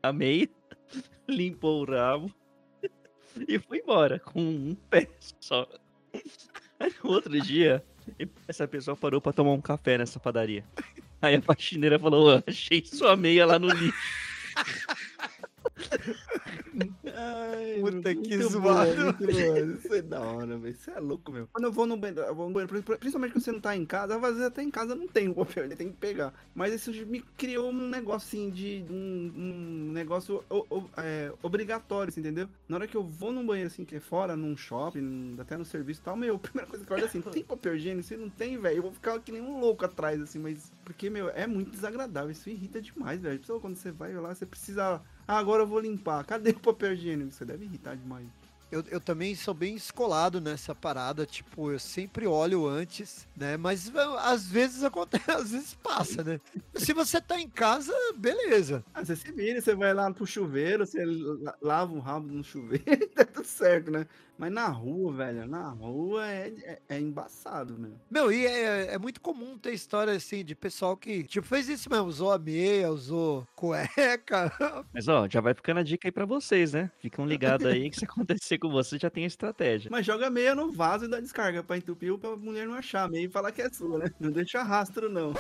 [0.03, 0.51] a meia,
[1.27, 2.31] limpou o rabo
[3.49, 5.09] e foi embora com um pé
[5.40, 5.66] só.
[6.79, 7.83] Aí no outro dia,
[8.47, 10.62] essa pessoa parou pra tomar um café nessa padaria.
[11.23, 13.99] Aí a faxineira falou: "Ô, achei sua meia lá no lixo.
[17.15, 18.91] Ai, Puta que zoado.
[19.19, 19.75] bom.
[19.77, 20.73] Isso é da hora, velho.
[20.73, 21.49] Isso é louco, meu.
[21.53, 23.85] Quando eu vou no banheiro, eu vou no banheiro, principalmente quando você não tá em
[23.85, 26.33] casa, às vezes até em casa não tem o papel, ele tem que pegar.
[26.55, 28.85] Mas isso me criou um negócio assim de.
[28.91, 32.49] um, um negócio o- o- é, obrigatório, assim, entendeu?
[32.69, 35.65] Na hora que eu vou num banheiro assim, que é fora, num shopping, até no
[35.65, 38.07] serviço e tal, meu, a primeira coisa que eu olho é assim, tem papel higiênico?
[38.07, 40.73] Se não tem, velho, eu vou ficar que nem um louco atrás, assim, mas.
[40.85, 42.31] Porque, meu, é muito desagradável.
[42.31, 43.41] Isso irrita demais, velho.
[43.61, 45.01] Quando você vai lá, você precisa.
[45.31, 46.25] Ah, agora eu vou limpar.
[46.25, 47.31] Cadê o papel higiênico?
[47.31, 48.27] Você deve irritar demais.
[48.69, 53.57] Eu, eu também sou bem escolado nessa parada, tipo, eu sempre olho antes, né?
[53.57, 56.40] Mas às vezes acontece, às vezes passa, né?
[56.75, 58.85] Se você tá em casa, beleza.
[58.93, 62.43] Ah, você se vira, você vai lá pro chuveiro, você la- lava o rabo no
[62.43, 64.09] chuveiro, tá tudo certo, né?
[64.40, 67.92] Mas na rua, velho, na rua é, é, é embaçado, meu.
[68.11, 71.90] Meu, e é, é muito comum ter história assim de pessoal que, tipo, fez isso
[71.90, 74.50] mesmo, usou a meia, usou cueca.
[74.94, 76.90] Mas ó, já vai ficando a dica aí pra vocês, né?
[77.00, 79.90] Ficam ligados aí que se acontecer com você já tem a estratégia.
[79.90, 83.09] Mas joga meia no vaso e dá descarga pra entupir pra mulher não achar a
[83.09, 84.11] meia e falar que é sua, né?
[84.18, 85.35] Não deixa rastro, não.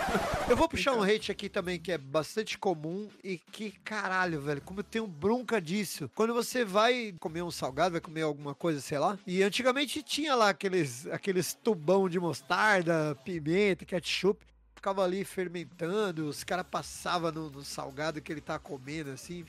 [0.46, 4.60] Eu vou puxar um hate aqui também que é bastante comum e que, caralho, velho,
[4.60, 6.10] como eu tenho bronca disso.
[6.14, 10.34] Quando você vai comer um salgado, vai comer alguma coisa, sei lá, e antigamente tinha
[10.34, 14.44] lá aqueles, aqueles tubão de mostarda, pimenta, ketchup.
[14.74, 19.44] Ficava ali fermentando, os caras passavam no, no salgado que ele tá comendo, assim.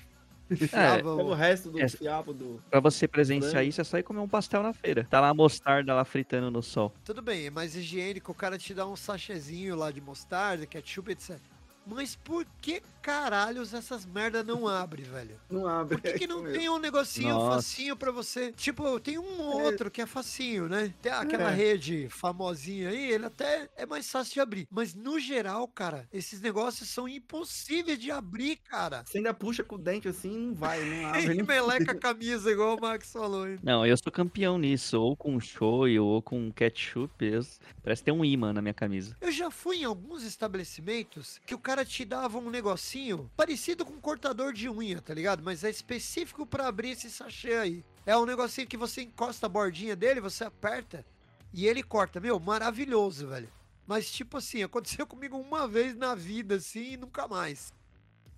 [0.69, 1.87] Pega o o- resto do É.
[1.89, 2.61] fiapo do.
[2.69, 5.07] Pra você presenciar isso, é só ir comer um pastel na feira.
[5.09, 6.93] Tá lá a mostarda lá fritando no sol.
[7.03, 11.11] Tudo bem, é mais higiênico, o cara te dá um sachêzinho lá de mostarda, ketchup,
[11.13, 11.39] etc.
[11.87, 15.39] Mas por que caralhos essas merda não abre, velho?
[15.49, 15.97] Não abre.
[15.97, 17.55] Por que, que não tem um negocinho Nossa.
[17.55, 18.51] facinho pra você?
[18.53, 19.63] Tipo, tem um É.
[19.63, 20.93] outro que é facinho, né?
[21.01, 21.53] Tem aquela É.
[21.55, 24.67] rede famosinha aí, ele até é mais fácil de abrir.
[24.69, 29.03] Mas no geral, cara, esses negócios são impossíveis de abrir, cara.
[29.05, 31.23] Você ainda puxa com o dente assim, não vai, não abre.
[31.23, 33.47] E nem meleca a camisa, igual o Max falou.
[33.47, 33.59] hein?
[33.63, 37.25] Não, eu sou campeão nisso, ou com shoyu, ou com ketchup.
[37.25, 37.41] eu-
[37.83, 39.15] Parece ter um imã na minha camisa.
[39.19, 42.90] Eu já fui em alguns estabelecimentos que o cara te dava um negocinho
[43.35, 45.41] parecido com um cortador de unha, tá ligado?
[45.43, 47.85] Mas é específico pra abrir esse sachê aí.
[48.05, 51.05] É um negocinho que você encosta a bordinha dele, você aperta
[51.53, 52.19] e ele corta.
[52.19, 53.49] Meu, maravilhoso, velho.
[53.87, 57.73] Mas tipo assim, aconteceu comigo uma vez na vida, assim, e nunca mais.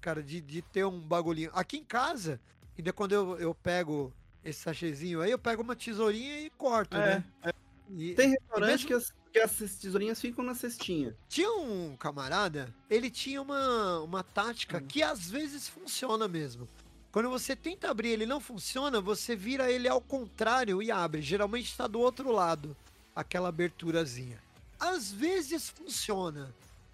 [0.02, 1.50] Cara, de, de ter um bagulhinho.
[1.54, 2.40] Aqui em casa,
[2.78, 4.14] ainda quando eu, eu pego
[4.44, 7.54] esse sachêzinho aí, eu pego uma tesourinha e corto, É, né?
[7.90, 11.16] E- Tem restaurante mesmo- que, as, que as tesourinhas ficam na cestinha.
[11.28, 14.86] Tinha um camarada, ele tinha uma, uma tática Hum.
[14.88, 16.68] que às vezes funciona mesmo.
[17.12, 21.22] Quando você tenta abrir ele não funciona, você vira ele ao contrário e abre.
[21.22, 22.76] Geralmente está do outro lado,
[23.16, 24.42] aquela aberturazinha.
[24.80, 26.54] Às vezes funciona.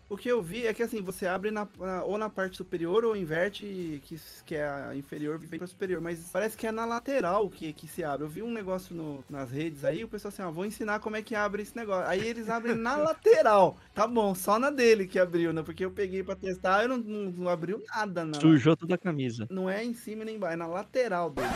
[0.09, 3.05] O que eu vi é que assim, você abre na, na- ou na parte superior
[3.05, 6.01] ou inverte, que, que é a inferior, vem pra superior.
[6.01, 8.25] Mas parece que é na lateral que, que se abre.
[8.25, 11.15] Eu vi um negócio no- nas redes aí, o pessoal assim, ó, vou ensinar como
[11.15, 12.09] é que abre esse negócio.
[12.09, 13.77] Aí eles abrem na lateral.
[13.93, 15.61] Tá bom, só na dele que abriu, né?
[15.61, 18.41] Porque eu peguei pra testar, eu não, não, não abriu nada, não.
[18.41, 19.45] Sujou toda a camisa.
[19.51, 21.47] Não é em cima nem embaixo, é na lateral dele.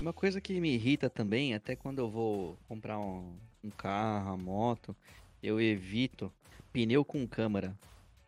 [0.00, 4.36] Uma coisa que me irrita também, até quando eu vou comprar um, um carro, uma
[4.36, 4.94] moto,
[5.42, 6.32] eu evito
[6.72, 7.74] pneu com câmera.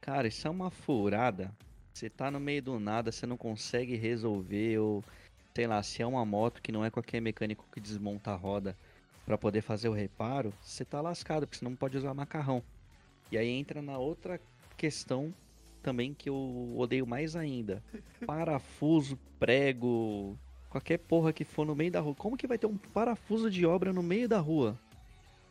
[0.08, 1.52] Cara, isso é uma furada.
[1.92, 5.04] Você tá no meio do nada, você não consegue resolver, ou
[5.54, 8.74] sei lá, se é uma moto que não é qualquer mecânico que desmonta a roda
[9.26, 12.62] pra poder fazer o reparo, você tá lascado, porque você não pode usar macarrão.
[13.30, 14.40] E aí entra na outra
[14.78, 15.30] questão
[15.82, 17.82] também que eu odeio mais ainda.
[18.24, 20.38] Parafuso, prego,
[20.70, 22.14] qualquer porra que for no meio da rua.
[22.14, 24.74] Como que vai ter um parafuso de obra no meio da rua?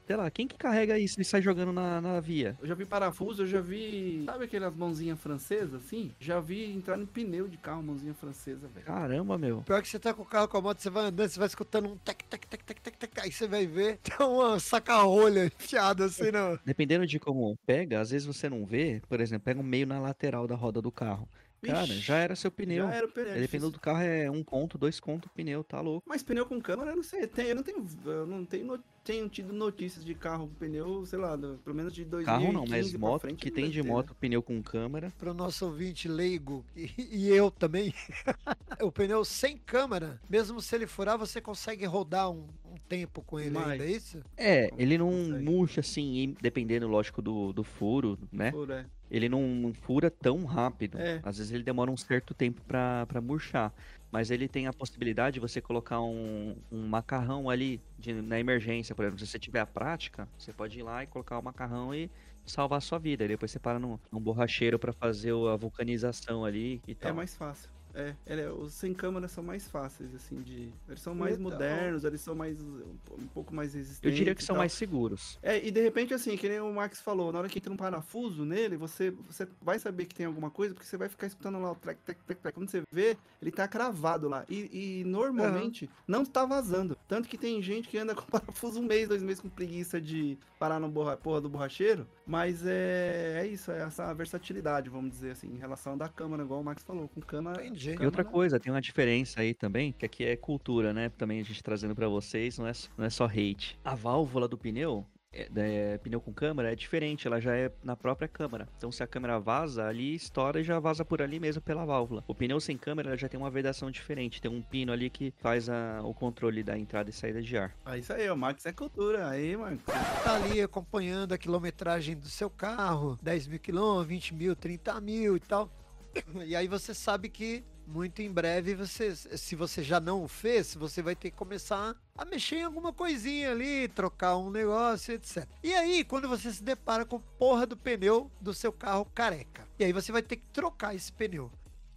[0.08, 2.58] Sei lá, quem que carrega isso e sai jogando na, na via?
[2.62, 4.24] Eu já vi parafuso, eu já vi.
[4.26, 6.15] Sabe aquelas mãozinhas francesas assim?
[6.17, 8.86] Já vi entrar no pneu de carro, mãozinha francesa, velho.
[8.86, 9.63] Caramba, meu.
[9.63, 11.48] Pior que você tá com o carro com a moto, você vai andando, você vai
[11.50, 15.48] escutando um tec, tec, tec, tec, tec, tec, aí você vai ver, tem uma saca-rolha
[15.48, 16.58] enfiada assim, não.
[16.63, 20.00] Dependendo de como pega, às vezes você não vê, por exemplo, pega um meio na
[20.00, 21.28] lateral da roda do carro.
[21.62, 22.88] Cara, Vixe, já era seu pneu.
[22.88, 23.34] Já era o pneu.
[23.34, 26.08] Dependendo do carro é um conto, dois conto o pneu, tá louco.
[26.08, 27.26] Mas pneu com câmera, eu não sei.
[27.28, 27.86] Tem, eu não tenho.
[28.06, 31.93] Eu não tenho, tenho tido notícias de carro com pneu, sei lá, do- pelo menos
[31.93, 33.89] de 2015 Carro não, mas moto, frente, que tem de ter, né?
[33.89, 35.13] moto pneu com câmera.
[35.17, 37.93] Para o nosso ouvinte leigo e, e eu também,
[38.82, 43.39] o pneu sem câmera, mesmo se ele furar, você consegue rodar um, um tempo com
[43.39, 43.72] ele Mais.
[43.72, 44.22] ainda, é isso?
[44.36, 45.43] É, ele não consegue?
[45.46, 48.52] murcha assim, dependendo, lógico, do, do furo, né?
[48.52, 48.86] Por, é.
[49.10, 50.98] Ele não, não fura tão rápido.
[51.00, 51.22] É.
[51.24, 53.74] Às vezes ele demora um certo tempo pra murchar.
[54.12, 58.96] Mas ele tem a possibilidade de você colocar um, um macarrão ali de- na emergência,
[58.96, 59.20] por exemplo.
[59.20, 62.10] Se você tiver a prática, você pode ir lá e colocar o macarrão e
[62.46, 63.26] salvar a sua vida.
[63.26, 67.12] E depois você para num, num borracheiro pra fazer a vulcanização ali e É tal.
[67.12, 67.72] mais fácil.
[67.98, 70.72] É, é- os sem câmera são mais fáceis, assim, de.
[70.88, 71.52] Eles são mais Legal.
[71.52, 72.62] modernos, eles são mais.
[72.62, 74.04] um pouco mais resistentes.
[74.04, 74.60] Eu diria que são tal.
[74.60, 75.40] mais seguros.
[75.42, 77.78] É, e de repente, assim, que nem o Max falou, na hora que entra um
[77.78, 81.60] parafuso nele, você, você vai saber que tem alguma coisa, porque você vai ficar escutando
[81.60, 82.54] lá o trec, trec, trec, trec.
[82.54, 84.46] Quando você vê, ele tá cravado lá.
[84.48, 86.96] E, e normalmente não tá vazando.
[87.08, 90.38] Tanto que tem gente que anda com parafuso um mês, dois meses com preguiça de
[90.60, 92.08] parar no borra, porra do borracheiro.
[92.28, 96.62] Mas é, é isso, é essa versatilidade, vamos dizer assim, em relação da câmera, igual
[96.62, 97.08] o Max falou.
[97.08, 97.66] Com câmera.
[97.66, 97.87] Entendi.
[97.93, 101.10] E outra câmera- coisa, tem uma diferença aí também, que aqui é cultura, né?
[101.10, 103.78] Também a gente trazendo pra vocês, não é, não é só hate.
[103.84, 107.95] A válvula do pneu, é, é, pneu com câmera é diferente, ela já é na
[107.95, 108.67] própria câmera.
[108.78, 112.23] Então se a câmera vaza, ali estoura e já vaza por ali mesmo pela válvula.
[112.28, 115.69] O pneu sem câmera já tem uma vedação diferente, tem um pino ali que faz
[115.69, 117.76] a, o controle da entrada e saída de ar.
[117.86, 119.28] É isso aí, o Max é cultura.
[119.30, 119.84] Aí, Max.
[120.23, 125.36] Tá ali acompanhando a quilometragem do seu carro, 10 mil quilômetros, 20 mil, 30 mil
[125.36, 125.69] e tal.
[126.47, 130.76] E aí você sabe que muito em breve você, se você já não o fez,
[130.76, 135.47] você vai ter que começar a mexer em alguma coisinha ali, trocar um negócio, etc.
[135.63, 139.86] E aí, quando você se depara com porra do pneu do seu carro careca, e
[139.86, 141.50] aí você vai ter que trocar esse pneu.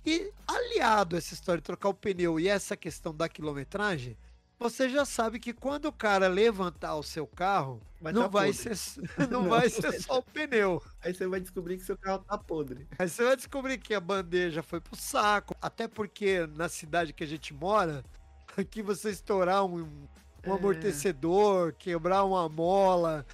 [0.06, 4.16] E aliado a essa história de trocar o pneu e essa questão da quilometragem,
[4.60, 8.52] você já sabe que quando o cara levantar o seu carro, Vai não, tá vai
[8.52, 8.76] podre.
[8.76, 10.82] ser, não vai ser só o pneu.
[11.02, 12.86] Aí você vai descobrir que seu carro tá podre.
[12.98, 15.56] Aí você vai descobrir que a bandeja foi pro saco.
[15.60, 18.04] Até porque na cidade que a gente mora,
[18.56, 20.08] aqui você estourar um, um
[20.42, 20.50] É.
[20.50, 23.24] amortecedor, quebrar uma mola,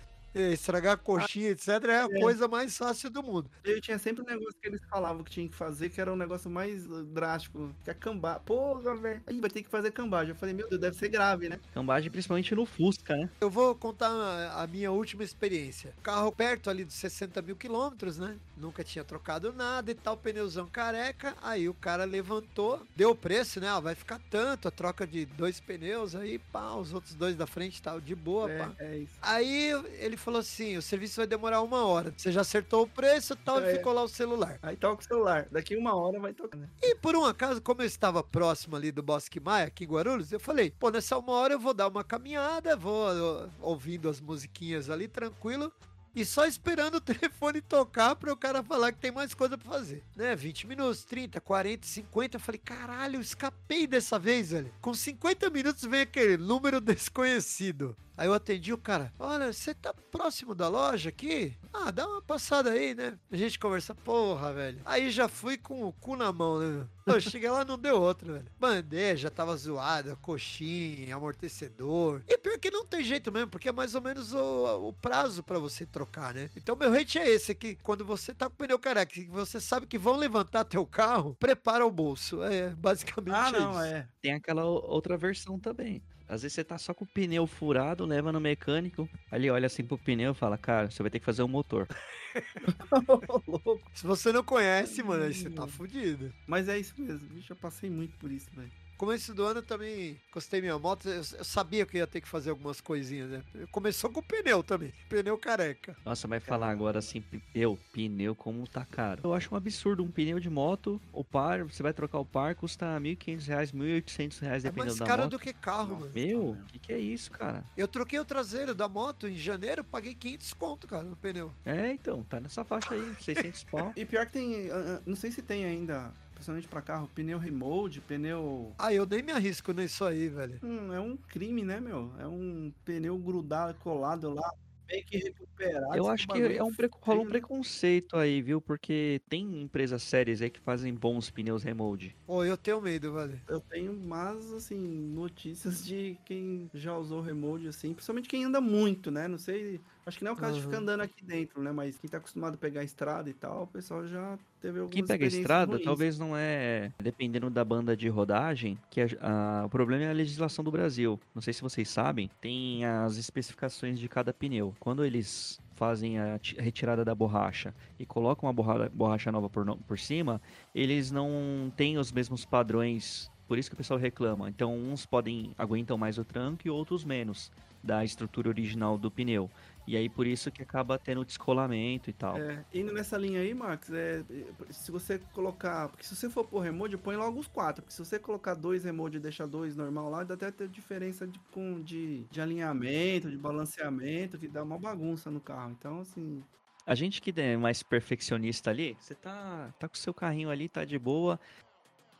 [0.53, 2.21] estragar a coxinha, etc., é a É.
[2.21, 3.51] coisa mais fácil do mundo.
[3.65, 6.17] Eu tinha sempre um negócio que eles falavam que tinha que fazer, que era um
[6.17, 8.41] negócio mais uh, drástico, que é cambar.
[8.41, 9.23] Porra, velho.
[9.27, 10.31] Aí vai ter que fazer cambagem.
[10.31, 11.59] Eu falei, meu Deus, deve ser grave, né?
[11.75, 13.29] Cambagem principalmente no Fusca, né?
[13.41, 14.11] Eu vou contar
[14.55, 15.95] a, minha última experiência.
[16.03, 18.37] Carro perto ali dos 60 mil quilômetros, né?
[18.57, 21.37] Nunca tinha trocado nada e tal, pneuzão careca.
[21.43, 23.69] Aí o cara levantou, deu o preço, né?
[23.69, 27.47] Ah, vai ficar tanto, a troca de dois pneus aí, pá, os outros dois da
[27.47, 28.73] frente tal, de boa, pá.
[28.79, 29.13] É, é isso.
[29.21, 32.13] Aí ele falou assim: o serviço vai demorar uma hora.
[32.17, 33.75] Você já acertou o preço e tal, e É.
[33.77, 34.59] ficou lá o celular.
[34.61, 35.47] Aí toca o celular.
[35.51, 36.69] Daqui uma hora vai tocar, né?
[36.83, 40.33] E por um acaso, como eu estava próximo ali do Bosque Maia, aqui em Guarulhos,
[40.33, 44.21] eu falei: pô, nessa uma hora eu vou dar uma caminhada, vou ó, ouvindo as
[44.21, 45.73] musiquinhas ali, tranquilo.
[46.15, 49.71] E só esperando o telefone tocar para o cara falar que tem mais coisa para
[49.71, 50.35] fazer, né?
[50.35, 52.37] 20 minutos, 30, 40, 50.
[52.37, 54.73] Eu falei, caralho, eu escapei dessa vez, velho.
[54.81, 57.95] Com 50 minutos vem aquele número desconhecido.
[58.17, 61.55] Aí eu atendi o cara, olha, você tá próximo da loja aqui?
[61.73, 63.19] Ah, dá uma passada aí, né?
[63.31, 64.81] A gente conversa, porra, velho.
[64.85, 66.87] Aí já fui com o cu na mão, né?
[67.05, 68.47] Eu cheguei lá, não deu outro, velho.
[68.59, 72.23] Bandeja tava zoada, coxinha, amortecedor.
[72.27, 75.43] E pior que não tem jeito mesmo, porque é mais ou menos o, o prazo
[75.43, 76.51] pra você trocar, né?
[76.57, 79.61] Então meu hate é esse, que quando você tá com o pneu careca, que você
[79.61, 82.43] sabe que vão levantar teu carro, prepara o bolso.
[82.43, 83.81] É basicamente Ah, não, isso.
[83.83, 84.09] é.
[84.23, 86.03] Tem aquela outra versão também.
[86.29, 89.85] Às vezes você tá só com o pneu furado, leva no mecânico, ali olha assim
[89.85, 91.87] pro pneu e fala, cara, você vai ter que fazer o motor.
[93.95, 96.33] Se você não conhece, mano, aí você tá fudido.
[96.47, 97.29] Mas é isso mesmo.
[97.29, 98.71] Bicho, eu passei muito por isso, velho.
[98.97, 102.21] Começo do ano eu também encostei minha moto, eu, eu sabia que eu ia ter
[102.21, 103.43] que fazer algumas coisinhas, né?
[103.71, 105.95] Começou com o pneu também, pneu careca.
[106.05, 109.21] Nossa, vai falar agora assim, pneu, pneu como tá caro.
[109.23, 112.55] Eu acho um absurdo um pneu de moto, o par, você vai trocar o par,
[112.55, 115.31] custa 1.500 reais, 1.800 reais, É dependendo mais da caro moto.
[115.33, 116.13] do que carro, mano.
[116.15, 117.63] Meu, o que, que é isso, cara?
[117.77, 121.53] Eu troquei o traseiro da moto em janeiro, paguei 500 conto, cara, no pneu.
[121.67, 123.93] É, então, tá nessa faixa aí, 600 pau.
[123.97, 124.71] E pior que tem.
[124.71, 128.75] ah, ah, Não sei se tem ainda, principalmente pra carro, pneu remote, pneu.
[128.79, 130.61] Ah, eu nem me arrisco nisso aí, velho.
[130.63, 132.13] Hum, é um crime, né, meu?
[132.19, 134.49] É um pneu grudado, colado lá,
[134.87, 135.97] meio que recuperado.
[135.97, 136.91] Eu acho que é um pre...
[137.09, 138.61] um preconceito aí, viu?
[138.61, 142.15] Porque tem empresas sérias aí que fazem bons pneus remold.
[142.27, 143.41] Pô, eu tenho medo, velho.
[143.49, 149.11] Eu tenho mais, assim, notícias de quem já usou remote, assim, principalmente quem anda muito,
[149.11, 149.27] né?
[149.27, 149.81] Não sei.
[150.07, 151.73] Acho que não é o caso de ficar andando aqui dentro, né?
[151.73, 154.95] Mas quem tá acostumado a pegar a estrada e tal, o pessoal já teve algumas
[154.95, 155.85] Quem pega estrada, ruins.
[155.85, 156.93] talvez não é.
[157.03, 161.19] Dependendo da banda de rodagem, que a- a- o problema é a legislação do Brasil.
[161.35, 164.73] Não sei se vocês sabem, tem as especificações de cada pneu.
[164.79, 169.51] Quando eles fazem a ti- a retirada da borracha e colocam a borra- borracha nova
[169.51, 170.41] por, no- por cima,
[170.73, 173.29] eles não têm os mesmos padrões.
[173.49, 174.49] Por isso que o pessoal reclama.
[174.49, 177.51] Então, uns podem aguentam mais o tranco e outros menos
[177.83, 179.49] da estrutura original do pneu.
[179.87, 182.37] E aí por isso que acaba tendo descolamento e tal.
[182.37, 184.25] É, indo nessa linha aí, Max, é,
[184.71, 185.89] se você colocar.
[185.89, 187.83] Porque se você for pôr remote, põe logo os quatro.
[187.83, 191.27] Porque se você colocar dois remote e deixar dois normal lá, dá até ter diferença
[191.27, 195.71] de, com, de, de alinhamento, de balanceamento, que dá uma bagunça no carro.
[195.79, 196.43] Então, assim.
[196.85, 200.69] A gente que é mais perfeccionista ali, você tá, tá com o seu carrinho ali,
[200.69, 201.39] tá de boa.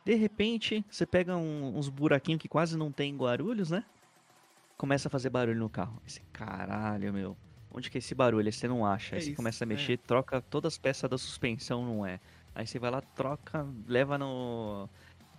[0.05, 3.83] De repente, você pega um- uns buraquinhos que quase não tem em Guarulhos, né?
[4.77, 6.01] Começa a fazer barulho no carro.
[6.05, 7.37] Esse caralho, meu.
[7.77, 8.45] Onde que é esse barulho?
[8.47, 9.15] Aí você não acha.
[9.15, 9.67] Aí É você isso, começa a é.
[9.67, 12.19] mexer, troca todas as peças da suspensão, não é.
[12.55, 14.89] Aí você vai lá, troca, leva no,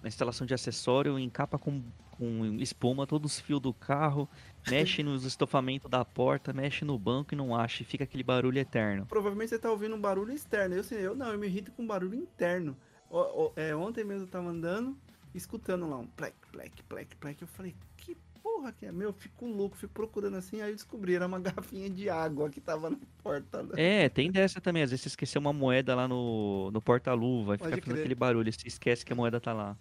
[0.01, 4.29] na instalação de acessório, encapa com, com espuma todos os fios do carro,
[4.71, 7.83] mexe nos estofamentos da porta, mexe no banco e não acha.
[7.83, 9.05] E fica aquele barulho eterno.
[9.07, 10.77] Provavelmente você tá ouvindo um barulho externo.
[10.77, 12.77] Eu, sei, eu não, eu me irrito com barulho interno.
[13.11, 14.97] Ó, ó, é, ontem mesmo eu tava andando,
[15.35, 17.43] escutando lá um plec, plec, plec, plec.
[17.43, 18.17] Eu falei, que
[18.59, 18.91] porra que é?
[18.93, 22.51] Meu, eu fico louco, fico procurando assim, aí eu descobri, era uma garrafinha de água
[22.51, 23.63] que tava na porta.
[23.63, 23.71] né?
[23.77, 24.83] É, tem dessa também.
[24.83, 27.99] Às vezes você esqueceu uma moeda lá no, no porta-luva e fica fazendo crer.
[28.01, 28.53] aquele barulho.
[28.53, 29.77] Você esquece que a moeda tá lá.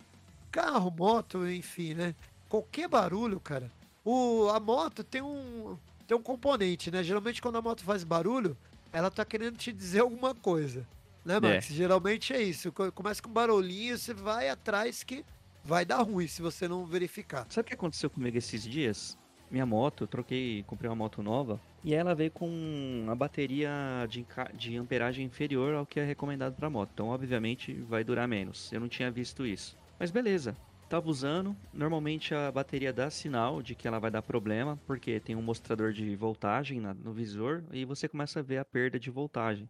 [0.52, 2.14] Carro, moto, enfim, né?
[2.48, 3.72] Qualquer barulho, cara.
[4.06, 5.76] O, a moto tem um,
[6.08, 7.04] tem um componente, né?
[7.04, 8.56] Geralmente quando a moto faz barulho,
[8.94, 10.86] ela tá querendo te dizer alguma coisa.
[11.26, 11.66] Né, Max?
[11.68, 12.72] Geralmente é isso.
[12.72, 15.26] Co- Começa com barulhinho, você vai atrás que
[15.68, 17.46] vai dar ruim se você não verificar.
[17.50, 19.18] Sabe o que aconteceu comigo esses dias?
[19.52, 23.70] Minha moto, eu troquei, comprei uma moto nova e ela veio com a bateria
[24.10, 26.92] de, de amperagem inferior ao que é recomendado para moto.
[26.94, 28.72] Então, obviamente, vai durar menos.
[28.72, 29.78] Eu não tinha visto isso.
[30.00, 30.56] Mas beleza.
[30.90, 35.36] Tava usando, normalmente a bateria dá sinal de que ela vai dar problema, porque tem
[35.36, 39.68] um mostrador de voltagem no visor e você começa a ver a perda de voltagem.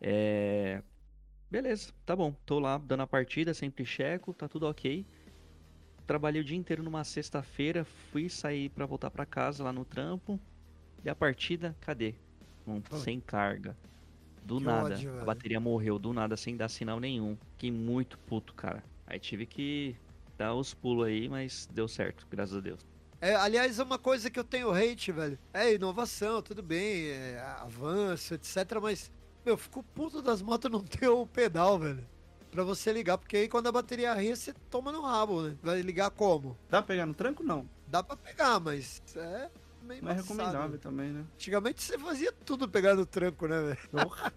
[0.00, 0.82] É.
[1.50, 2.34] Beleza, tá bom.
[2.44, 5.04] Tô lá dando a partida, sempre checo, tá tudo ok.
[6.06, 10.38] Trabalhei o dia inteiro numa sexta-feira, fui sair pra voltar pra casa lá no trampo.
[11.04, 12.14] E a partida, cadê?
[12.64, 12.96] Pô.
[12.98, 13.76] sem carga.
[14.44, 14.94] Do Que nada.
[14.94, 17.36] ódio, a bateria morreu do nada, sem dar sinal nenhum.
[17.52, 18.82] Fiquei muito puto, cara.
[19.06, 19.96] Aí tive que
[20.36, 22.80] dar os pulos aí, mas deu certo, graças a Deus.
[23.20, 25.38] É, aliás, é uma coisa que eu tenho hate, velho.
[25.52, 28.78] É inovação, tudo bem, é avanço, etc.
[28.80, 29.10] Mas,
[29.44, 32.04] meu, eu fico puto das motos não ter o pedal, velho.
[32.50, 35.56] Pra você ligar, porque aí quando a bateria ria, você toma no rabo, né?
[35.62, 36.56] Vai ligar como?
[36.70, 37.42] Dá pra pegar no tranco?
[37.42, 37.68] Não.
[37.86, 39.50] Dá pra pegar, mas é
[39.82, 41.24] meio Não é recomendável também, né?
[41.34, 43.88] Antigamente você fazia tudo pegar no tranco, né, velho?
[43.90, 44.32] Porra.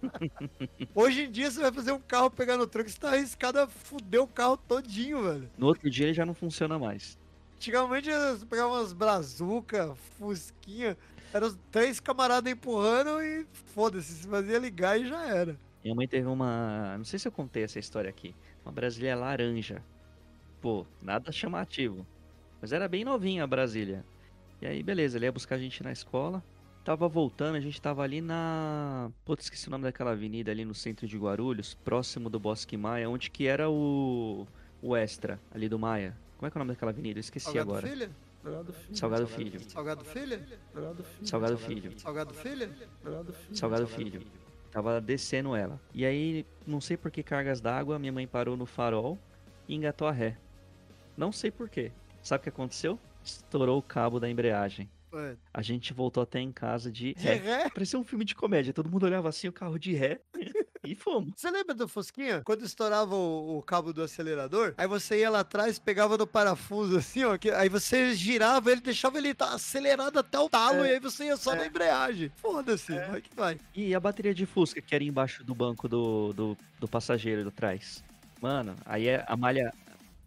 [0.95, 3.67] Hoje em dia você vai fazer um carro pegar no tranco, você tá arriscado a
[3.67, 5.49] fuder o carro todinho, velho.
[5.57, 7.17] No outro dia ele já não funciona mais.
[7.55, 10.97] Antigamente você pegava umas brazuca, fusquinha,
[11.33, 15.57] eram os três camaradas empurrando e foda-se, se fazia ligar e já era.
[15.83, 16.95] Minha mãe teve uma.
[16.97, 18.35] Não sei se eu contei essa história aqui.
[18.63, 19.83] Uma Brasília laranja.
[20.61, 22.05] Pô, nada chamativo.
[22.61, 24.05] Mas era bem novinha a Brasília.
[24.61, 26.43] E aí, beleza, ele ia buscar a gente na escola.
[26.83, 29.11] Tava voltando, a gente tava ali na.
[29.25, 33.09] Putz, esqueci o nome daquela avenida ali no centro de Guarulhos, próximo do Bosque Maia,
[33.09, 34.47] onde que era o.
[34.81, 36.15] O Extra, ali do Maia.
[36.37, 37.19] Como é que é o nome daquela avenida?
[37.19, 37.87] Eu esqueci Salgado agora.
[37.87, 38.09] Filho?
[38.43, 38.95] Salgado filho.
[38.95, 39.59] Salgado Filho.
[39.69, 40.39] Salgado Filho?
[40.63, 41.25] Salgado filho.
[41.27, 41.99] Salgado Filho.
[41.99, 42.77] Salgado Filho?
[43.03, 43.55] Salgado filho.
[43.55, 44.21] Salgado Filho.
[44.71, 45.79] Tava descendo ela.
[45.93, 49.19] E aí, não sei por que cargas d'água, minha mãe parou no farol
[49.67, 50.37] e engatou a ré.
[51.17, 51.91] Não sei por quê.
[52.23, 52.97] Sabe o que aconteceu?
[53.23, 54.89] Estourou o cabo da embreagem.
[55.53, 57.33] A gente voltou até em casa de De ré.
[57.35, 57.69] ré?
[57.69, 58.71] Parecia um filme de comédia.
[58.71, 60.21] Todo mundo olhava assim, o carro de ré.
[60.83, 61.33] E fomos.
[61.35, 62.41] Você lembra do Fusquinha?
[62.43, 66.97] Quando estourava o, o cabo do acelerador, aí você ia lá atrás, pegava no parafuso
[66.99, 70.89] assim, ó, que- aí você girava ele, deixava ele tá acelerado até o talo, É.
[70.89, 72.31] e aí você ia só na embreagem.
[72.37, 73.59] Foda-se, vai que vai.
[73.75, 77.51] E a bateria de Fusca, que era embaixo do banco do, do, do passageiro do
[77.51, 78.03] trás.
[78.41, 79.71] Mano, aí é a malha,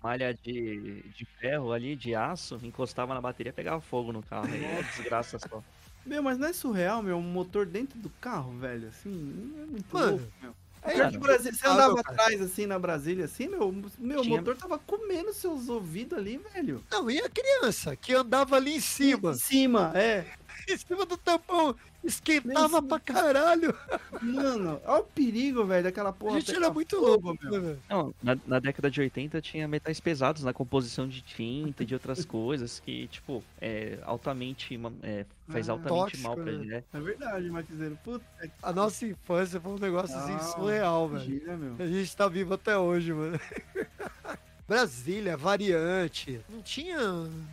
[0.01, 4.47] malha de, de ferro ali, de aço, encostava na bateria pegava fogo no carro.
[4.47, 5.63] Aí é desgraça só.
[6.07, 9.87] Meu, mas não é surreal, meu, um motor dentro do carro, velho, assim, é muito
[9.93, 10.55] Mano, louco, meu.
[10.83, 11.21] É Pior que mano.
[11.21, 12.15] Brasília, você andava cara.
[12.23, 16.85] atrás, assim, na Brasília, assim, meu, meu Tinha- motor tava comendo seus ouvidos ali, velho.
[16.91, 20.27] Não, e a criança que andava ali em cima, Em cima, é.
[20.73, 23.75] Em cima do tampão, esquentava pra caralho.
[24.23, 26.37] Mano, olha o perigo, velho, daquela porra.
[26.37, 27.53] a gente era muito louco, meu.
[27.53, 27.83] né, velho?
[27.89, 31.95] Não, na, na década de 80 tinha metais pesados na composição de tinta e de
[31.95, 34.79] outras coisas que, tipo, é altamente.
[35.03, 36.53] é, faz Ah, altamente tóxico, mal pra né?
[36.53, 36.85] ele, né?
[36.93, 37.99] É verdade, Marquiseiro.
[38.03, 38.25] Puta
[38.63, 41.25] A nossa infância foi um negócio assim Ah, surreal, velho.
[41.25, 41.75] gira, meu.
[41.79, 43.39] A gente tá vivo até hoje, mano.
[44.67, 46.41] Brasília, variante.
[46.49, 46.99] Não tinha.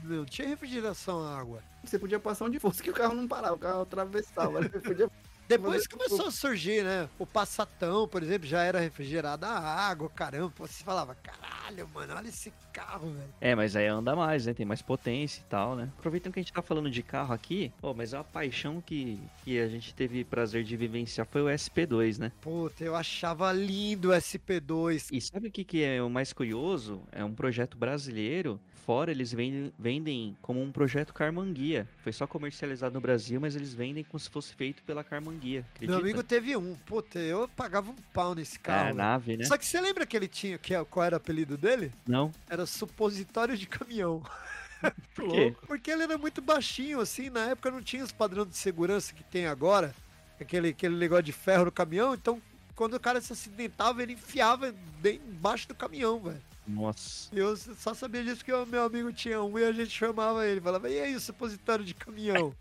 [0.03, 1.61] Não tinha refrigeração à água.
[1.83, 4.61] Você podia passar onde fosse que o carro não parava, o carro atravessava.
[4.61, 4.69] né?
[4.69, 5.09] Podia...
[5.51, 7.09] Depois Mas- começou a surgir, né?
[7.19, 10.53] O Passatão, por exemplo, já era refrigerada a água, caramba.
[10.57, 13.33] Você falava, caralho, mano, olha esse carro, velho.
[13.39, 14.53] É, mas aí anda mais, né?
[14.53, 15.89] Tem mais potência e tal, né?
[15.97, 19.19] Aproveitando que a gente tá falando de carro aqui, pô, mas é uma paixão que,
[19.43, 22.31] que a gente teve prazer de vivenciar foi o SP2, né?
[22.41, 25.09] Puta, eu achava lindo o SP2.
[25.11, 27.01] E sabe o que, que é o mais curioso?
[27.11, 28.59] É um projeto brasileiro.
[28.85, 31.87] Fora eles vendem, vendem como um projeto Carmanguia.
[32.03, 35.65] Foi só comercializado no Brasil, mas eles vendem como se fosse feito pela Carmanguia.
[35.75, 35.91] Acredita?
[35.91, 36.75] Meu amigo teve um.
[36.85, 38.85] Puta, eu pagava um pau nesse é, carro.
[38.85, 38.97] velho.
[38.97, 39.45] nave, né?
[39.45, 41.91] Só que você lembra que ele tinha, que, é- qual era o apelido dele?
[42.07, 42.31] Não.
[42.49, 44.23] Era supositório de caminhão.
[45.15, 45.55] Por quê?
[45.67, 49.23] Porque ele era muito baixinho, assim, na época não tinha os padrões de segurança que
[49.23, 49.93] tem agora,
[50.39, 52.41] aquele, aquele negócio de ferro no caminhão, então
[52.75, 56.41] quando o cara se acidentava, ele enfiava bem embaixo do caminhão, velho.
[56.67, 57.29] Nossa.
[57.33, 60.61] Eu só sabia disso que o meu amigo tinha um e a gente chamava ele,
[60.61, 62.55] falava, e aí, o supositório de caminhão?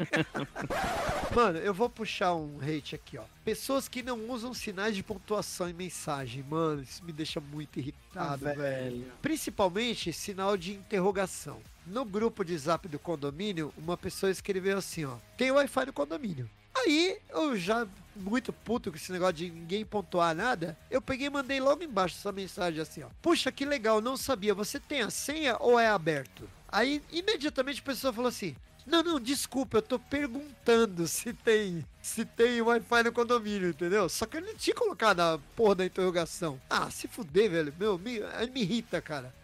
[1.34, 3.24] Mano, eu vou puxar um hate aqui, ó.
[3.44, 6.42] Pessoas que não usam sinais de pontuação em mensagem.
[6.42, 9.06] Mano, isso me deixa muito irritado, Ah, velho.
[9.20, 11.60] Principalmente sinal de interrogação.
[11.86, 15.16] No grupo de zap do condomínio, uma pessoa escreveu assim, ó.
[15.36, 16.48] Tem Wi-Fi no condomínio.
[16.80, 21.30] Aí, eu já muito puto com esse negócio de ninguém pontuar nada, eu peguei e
[21.30, 23.08] mandei logo embaixo essa mensagem assim, ó.
[23.22, 24.54] Puxa, que legal, não sabia.
[24.54, 26.48] Você tem a senha ou é aberto?
[26.68, 28.54] Aí, imediatamente a pessoa falou assim:
[28.86, 34.08] Não, não, desculpa, eu tô perguntando se tem se tem Wi-Fi no condomínio, entendeu?
[34.08, 36.60] Só que eu não tinha colocado a porra da interrogação.
[36.68, 37.74] Ah, se fuder, velho.
[37.78, 38.20] Meu, me,
[38.52, 39.34] me irrita, cara.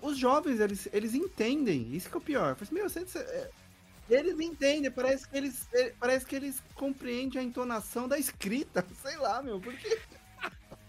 [0.00, 1.94] Os jovens, eles, eles entendem.
[1.94, 2.50] Isso que é o pior.
[2.50, 3.48] Eu falei assim, Meu, você,
[4.08, 8.84] eles entendem, parece que eles, é, parece que eles compreendem a entonação da escrita.
[9.02, 9.98] Sei lá, meu, porque.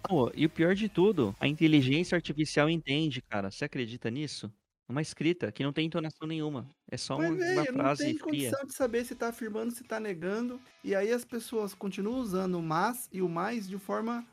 [0.03, 3.49] Pô, e o pior de tudo, a inteligência artificial entende, cara.
[3.49, 4.51] Você acredita nisso?
[4.87, 6.69] Uma escrita que não tem entonação nenhuma.
[6.91, 8.23] É só Mas, uma, uma velho, não frase tem fria.
[8.23, 10.61] condição de saber se tá afirmando, se tá negando.
[10.83, 14.23] E aí as pessoas continuam usando o mas e o mais de forma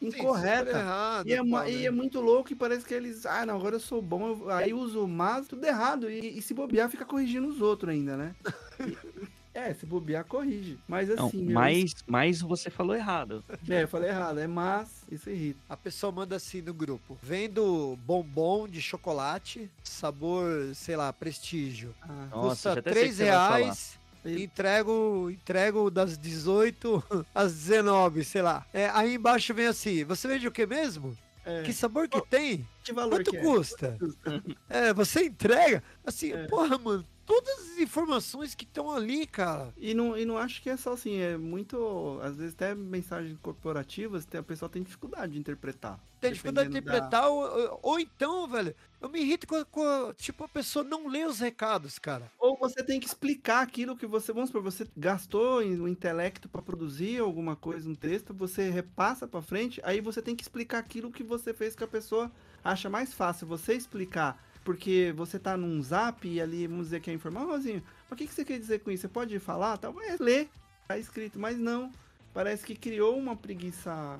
[0.00, 0.78] incorreta.
[0.78, 1.84] errado, E é, tal, e né?
[1.86, 4.72] é muito louco e parece que eles, ah, não, agora eu sou bom, eu- aí
[4.72, 6.10] uso o mas, tudo errado.
[6.10, 8.36] E, e se bobear, fica corrigindo os outros ainda, né?
[9.54, 10.78] É, se bobear, corrige.
[10.86, 13.42] Mas Não, assim, meu, mas, mas você falou errado.
[13.68, 15.60] é, eu falei errado, é mas, isso irrita.
[15.68, 21.94] A pessoa manda assim no grupo: vendo bombom de chocolate, sabor, sei lá, prestígio.
[22.00, 23.78] Ah, Nossa, Custa já até sei o 3 que você vai falar.
[23.78, 23.98] reais.
[24.26, 27.02] Entrego, entrego das 18
[27.34, 28.66] às 19, sei lá.
[28.72, 31.16] É, aí embaixo vem assim: você vende o que mesmo?
[31.44, 32.66] é, Que sabor que tem?
[32.82, 33.40] que valor Quanto que é?
[33.40, 33.96] custa?
[34.68, 35.82] É, você entrega?
[36.04, 36.46] Assim, É.
[36.48, 39.74] porra, mano, todas as informações que estão ali, cara.
[39.78, 42.18] E não, e não acho que é só assim, é muito.
[42.22, 46.02] Às vezes até mensagens corporativas, a pessoa tem dificuldade de interpretar.
[46.20, 50.14] Tem dificuldade de Dependendo da- interpretar, ou, ou- então, velho, eu me irrito com, com
[50.14, 52.32] tipo, a pessoa não lê os recados, cara.
[52.38, 56.60] Ou você tem que explicar aquilo que você, vamos supor, você gastou o intelecto para
[56.62, 61.10] produzir alguma coisa no texto, você repassa para frente, aí você tem que explicar aquilo
[61.10, 62.30] que você fez que a pessoa
[62.62, 67.08] acha mais fácil você explicar, porque você tá num zap e ali, vamos dizer que
[67.08, 69.02] é informal, Rosinho, mas o que, que você quer dizer com isso?
[69.02, 69.78] Você pode falar?
[69.78, 70.50] Talvez ler,
[70.88, 71.92] tá escrito, mas não.
[72.34, 74.18] Parece que criou uma preguiça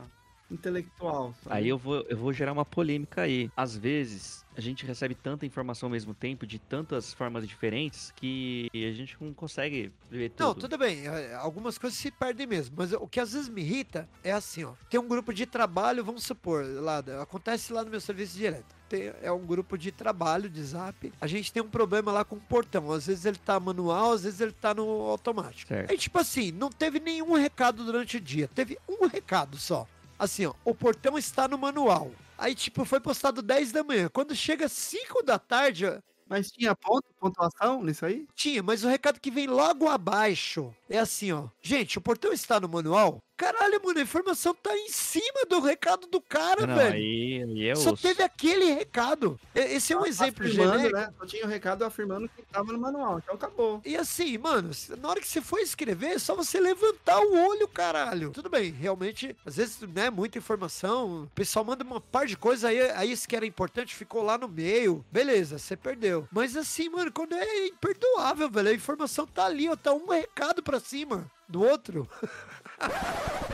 [0.48, 1.34] intelectual.
[1.42, 1.56] sabe?
[1.56, 3.50] Aí eu vou, eu vou gerar uma polêmica aí.
[3.56, 8.70] Às vezes, a gente recebe tanta informação ao mesmo tempo, de tantas formas diferentes, que
[8.72, 10.46] a gente não consegue ver tudo.
[10.46, 13.62] Não, tudo bem, é, algumas coisas se perdem mesmo, mas o que às vezes me
[13.62, 14.74] irrita é assim, ó.
[14.88, 18.75] Tem um grupo de trabalho, vamos supor, lá, acontece lá no meu serviço direto.
[18.88, 21.12] Tem- é um grupo de trabalho de zap.
[21.20, 22.92] A gente tem um problema lá com o portão.
[22.92, 25.68] Às vezes ele tá manual, às vezes ele tá no automático.
[25.68, 25.90] Certo.
[25.90, 28.48] Aí, tipo assim, não teve nenhum recado durante o dia.
[28.54, 29.86] Teve um recado só.
[30.18, 32.10] Assim, ó, o portão está no manual.
[32.38, 34.08] Aí, tipo, foi postado 10 da manhã.
[34.12, 35.86] Quando chega 5 da tarde,
[36.28, 38.26] Mas tinha ponto, pontuação nisso aí?
[38.34, 41.44] tinha, mas o recado que vem logo abaixo é assim, ó.
[41.60, 43.18] Gente, o portão está no manual?
[43.36, 46.94] Caralho, mano, a informação tá em cima do recado do cara, não, velho.
[46.94, 48.02] aí, aí é Só osso.
[48.02, 49.38] teve aquele recado.
[49.54, 50.96] Esse é um exemplo afirmando, genérico.
[50.98, 51.12] né?
[51.18, 53.82] Só tinha o recado afirmando que tava no manual, então acabou.
[53.84, 57.68] E assim, mano, na hora que você for escrever, é só você levantar o olho,
[57.68, 58.30] caralho.
[58.30, 62.68] Tudo bem, realmente, às vezes, né, muita informação, o pessoal manda uma par de coisa,
[62.68, 65.04] aí, aí isso que era importante ficou lá no meio.
[65.12, 66.26] Beleza, você perdeu.
[66.32, 70.62] Mas assim, mano, quando é imperdoável, velho, a informação tá ali, ó, tá um recado
[70.62, 72.08] pra cima do outro.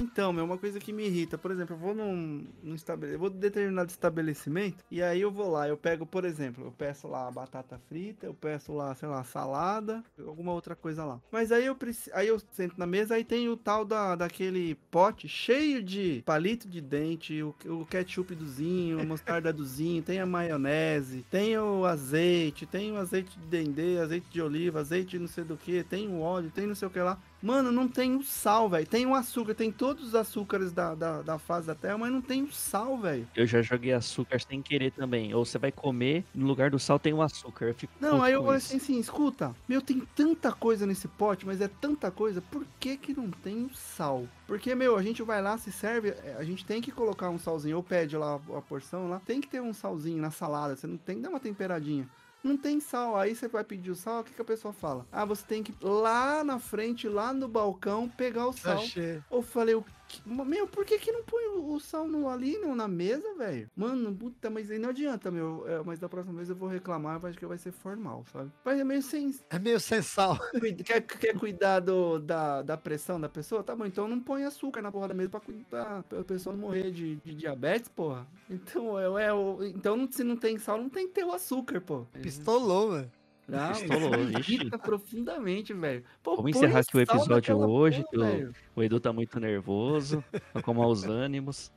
[0.00, 3.14] Então, meu, uma coisa que me irrita, por exemplo, eu vou num, num estabele...
[3.14, 7.06] eu vou determinado estabelecimento e aí eu vou lá, eu pego, por exemplo, eu peço
[7.06, 11.20] lá batata frita, eu peço lá, sei lá, salada, alguma outra coisa lá.
[11.30, 14.74] Mas aí eu preciso, aí eu sento na mesa, aí tem o tal da, daquele
[14.90, 20.26] pote cheio de palito de dente, o, o ketchup dozinho, a mostarda dozinho, tem a
[20.26, 25.28] maionese, tem o azeite, tem o azeite de dendê, azeite de oliva, azeite de não
[25.28, 27.18] sei do que, tem o óleo, tem não sei o que lá.
[27.42, 28.86] Mano, não tem o sal, velho.
[28.86, 32.22] Tem o açúcar, tem todos os açúcares da, da, da fase da terra, mas não
[32.22, 33.26] tem o sal, velho.
[33.34, 35.34] Eu já joguei açúcar sem querer também.
[35.34, 37.74] Ou você vai comer, no lugar do sal tem o açúcar.
[38.00, 41.68] Não, aí eu falei assim, assim, escuta, meu, tem tanta coisa nesse pote, mas é
[41.68, 44.26] tanta coisa, por que que não tem o sal?
[44.46, 47.38] Porque, meu, a gente vai lá, se serve, é, a gente tem que colocar um
[47.38, 50.86] salzinho, ou pede lá a porção lá, tem que ter um salzinho na salada, você
[50.86, 52.08] não tem que dar uma temperadinha.
[52.42, 55.06] Não tem sal, aí você vai pedir o sal, o que, que a pessoa fala?
[55.12, 58.78] Ah, você tem que ir lá na frente, lá no balcão, pegar o sal.
[58.78, 59.22] Achei.
[59.30, 59.84] Eu falei, o
[60.26, 63.68] meu, por que que não põe o, o sal no, ali no, na mesa, velho?
[63.76, 65.64] Mano, puta, mas aí não adianta, meu.
[65.66, 68.50] É, mas da próxima vez eu vou reclamar, acho que vai ser formal, sabe?
[68.64, 69.34] Mas é meio sem.
[69.50, 70.38] É meio sem sal.
[70.84, 73.62] Quer, quer cuidar do, da, da pressão da pessoa?
[73.62, 76.60] Tá bom, então não põe açúcar na porra da mesa pra cuidar, pra pessoa não
[76.62, 78.26] morrer de, de diabetes, porra.
[78.50, 79.30] Então, é, é,
[79.68, 82.04] então não- se não tem sal, não tem que ter o açúcar, pô.
[82.20, 83.10] Pistolou, velho.
[83.56, 84.54] Não, Pistolou, isso me ixi.
[84.54, 86.04] irrita profundamente, velho.
[86.22, 90.74] Pô, Vamos encerrar aqui o episódio hoje, porra, o- Edu tá muito nervoso, tá com
[90.74, 91.70] maus ânimos.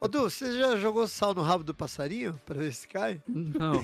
[0.00, 3.20] Ô, Du, você já jogou sal no rabo do passarinho pra ver se cai?
[3.28, 3.82] Não, não.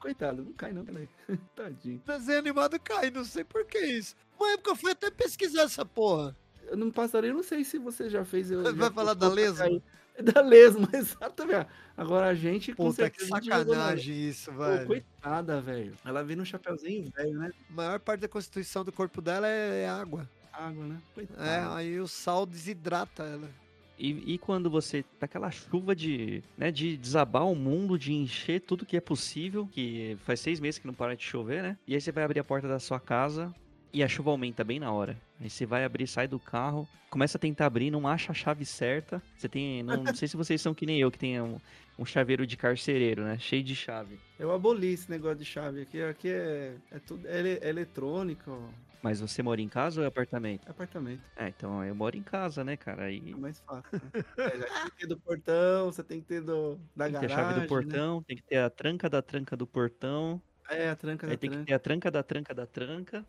[0.00, 1.06] Coitado, não cai não, peraí.
[1.54, 2.00] Tadinho.
[2.06, 4.16] Desenho animado cai, não sei por que isso.
[4.40, 6.34] Uma época eu fui até pesquisar essa porra.
[6.66, 8.50] Eu não passaria, eu não sei se você já fez.
[8.50, 9.58] Eu Vai já falar da pra lesma?
[9.64, 9.82] cair.
[10.18, 11.66] É da lesma, exatamente.
[11.96, 14.86] Agora a gente com que a gente jogou na- sacanagem isso, Pô, velho.
[14.86, 15.94] coitada, velho.
[16.04, 17.52] Ela vem no chapeuzinho velho, né?
[17.70, 20.28] A maior parte da constituição do corpo dela é é água.
[20.52, 20.98] Água, né?
[21.14, 21.48] Coitada.
[21.48, 23.48] É, aí o sal desidrata ela.
[23.96, 28.60] E, e quando você tá aquela chuva de, né, de desabar o mundo, de encher
[28.60, 31.76] tudo que é possível, que faz seis meses que não para de chover, né?
[31.86, 33.52] E aí você vai abrir a porta da sua casa
[33.92, 35.20] e a chuva aumenta bem na hora.
[35.40, 38.64] Aí você vai abrir, sai do carro, começa a tentar abrir, não acha a chave
[38.64, 39.22] certa.
[39.36, 41.58] Você tem, não, não sei se vocês são que nem eu, que tem um,
[41.98, 43.38] um chaveiro de carcereiro, né?
[43.38, 44.20] Cheio de chave.
[44.38, 46.00] Eu aboli esse negócio de chave aqui.
[46.02, 48.74] Aqui é, é tudo é é eletrônico.
[49.02, 50.66] Mas você mora em casa ou é apartamento?
[50.66, 51.30] É apartamento.
[51.36, 53.04] É, então eu moro em casa, né, cara?
[53.04, 54.00] Aí É mais fácil.
[54.02, 54.12] Né?
[54.38, 57.20] É, já tem que ter do portão, você tem que ter do, da tem que
[57.20, 57.36] ter a garagem.
[57.36, 57.66] chave do né?
[57.66, 60.42] portão, tem que ter a tranca da tranca do portão.
[60.70, 61.64] É, a tranca da Aí tem que tranca.
[61.64, 63.26] ter a tranca da tranca da tranca.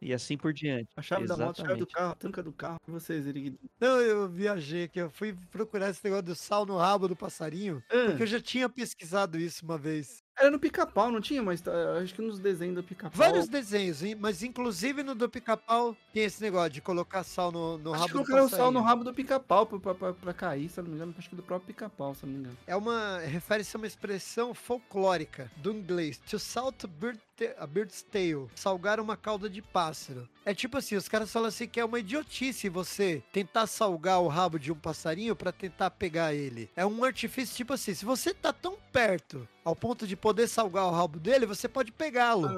[0.00, 0.88] e assim por diante.
[0.96, 1.88] A chave da moto, a chave do Exatamente.
[1.88, 2.78] carro, a tranca do carro.
[2.88, 3.58] E vocês, Iriguido?
[3.78, 7.84] Não, eu viajei aqui, eu fui procurar esse negócio do sal no rabo do passarinho,
[8.02, 10.22] porque eu já tinha pesquisado isso uma vez.
[10.38, 11.42] Era no pica-pau, não tinha?
[11.42, 11.70] Mas tá,
[12.02, 13.12] acho que nos desenhos do pica-pau.
[13.14, 17.94] Vários desenhos, mas inclusive no do pica-pau tem esse negócio de colocar sal no, no
[17.94, 18.64] Acho que rabo do colocaram o passarinho.
[18.64, 21.14] sal no rabo do pica-pau pra, pra, pra, pra cair, se não me engano.
[21.16, 22.56] Acho que do próprio pica-pau, se não me engano.
[22.66, 23.18] É uma.
[23.20, 26.18] refere-se a uma expressão folclórica do inglês.
[26.30, 27.18] To salt bird
[27.58, 28.50] a bird's tail.
[28.54, 30.28] Salgar uma cauda de pássaro.
[30.44, 34.28] É tipo assim, os caras falam assim que é uma idiotice você tentar salgar o
[34.28, 36.70] rabo de um passarinho pra tentar pegar ele.
[36.76, 40.86] É um artifício tipo assim, se você tá tão perto ao ponto de poder salgar
[40.86, 42.48] o rabo dele, você pode pegá-lo.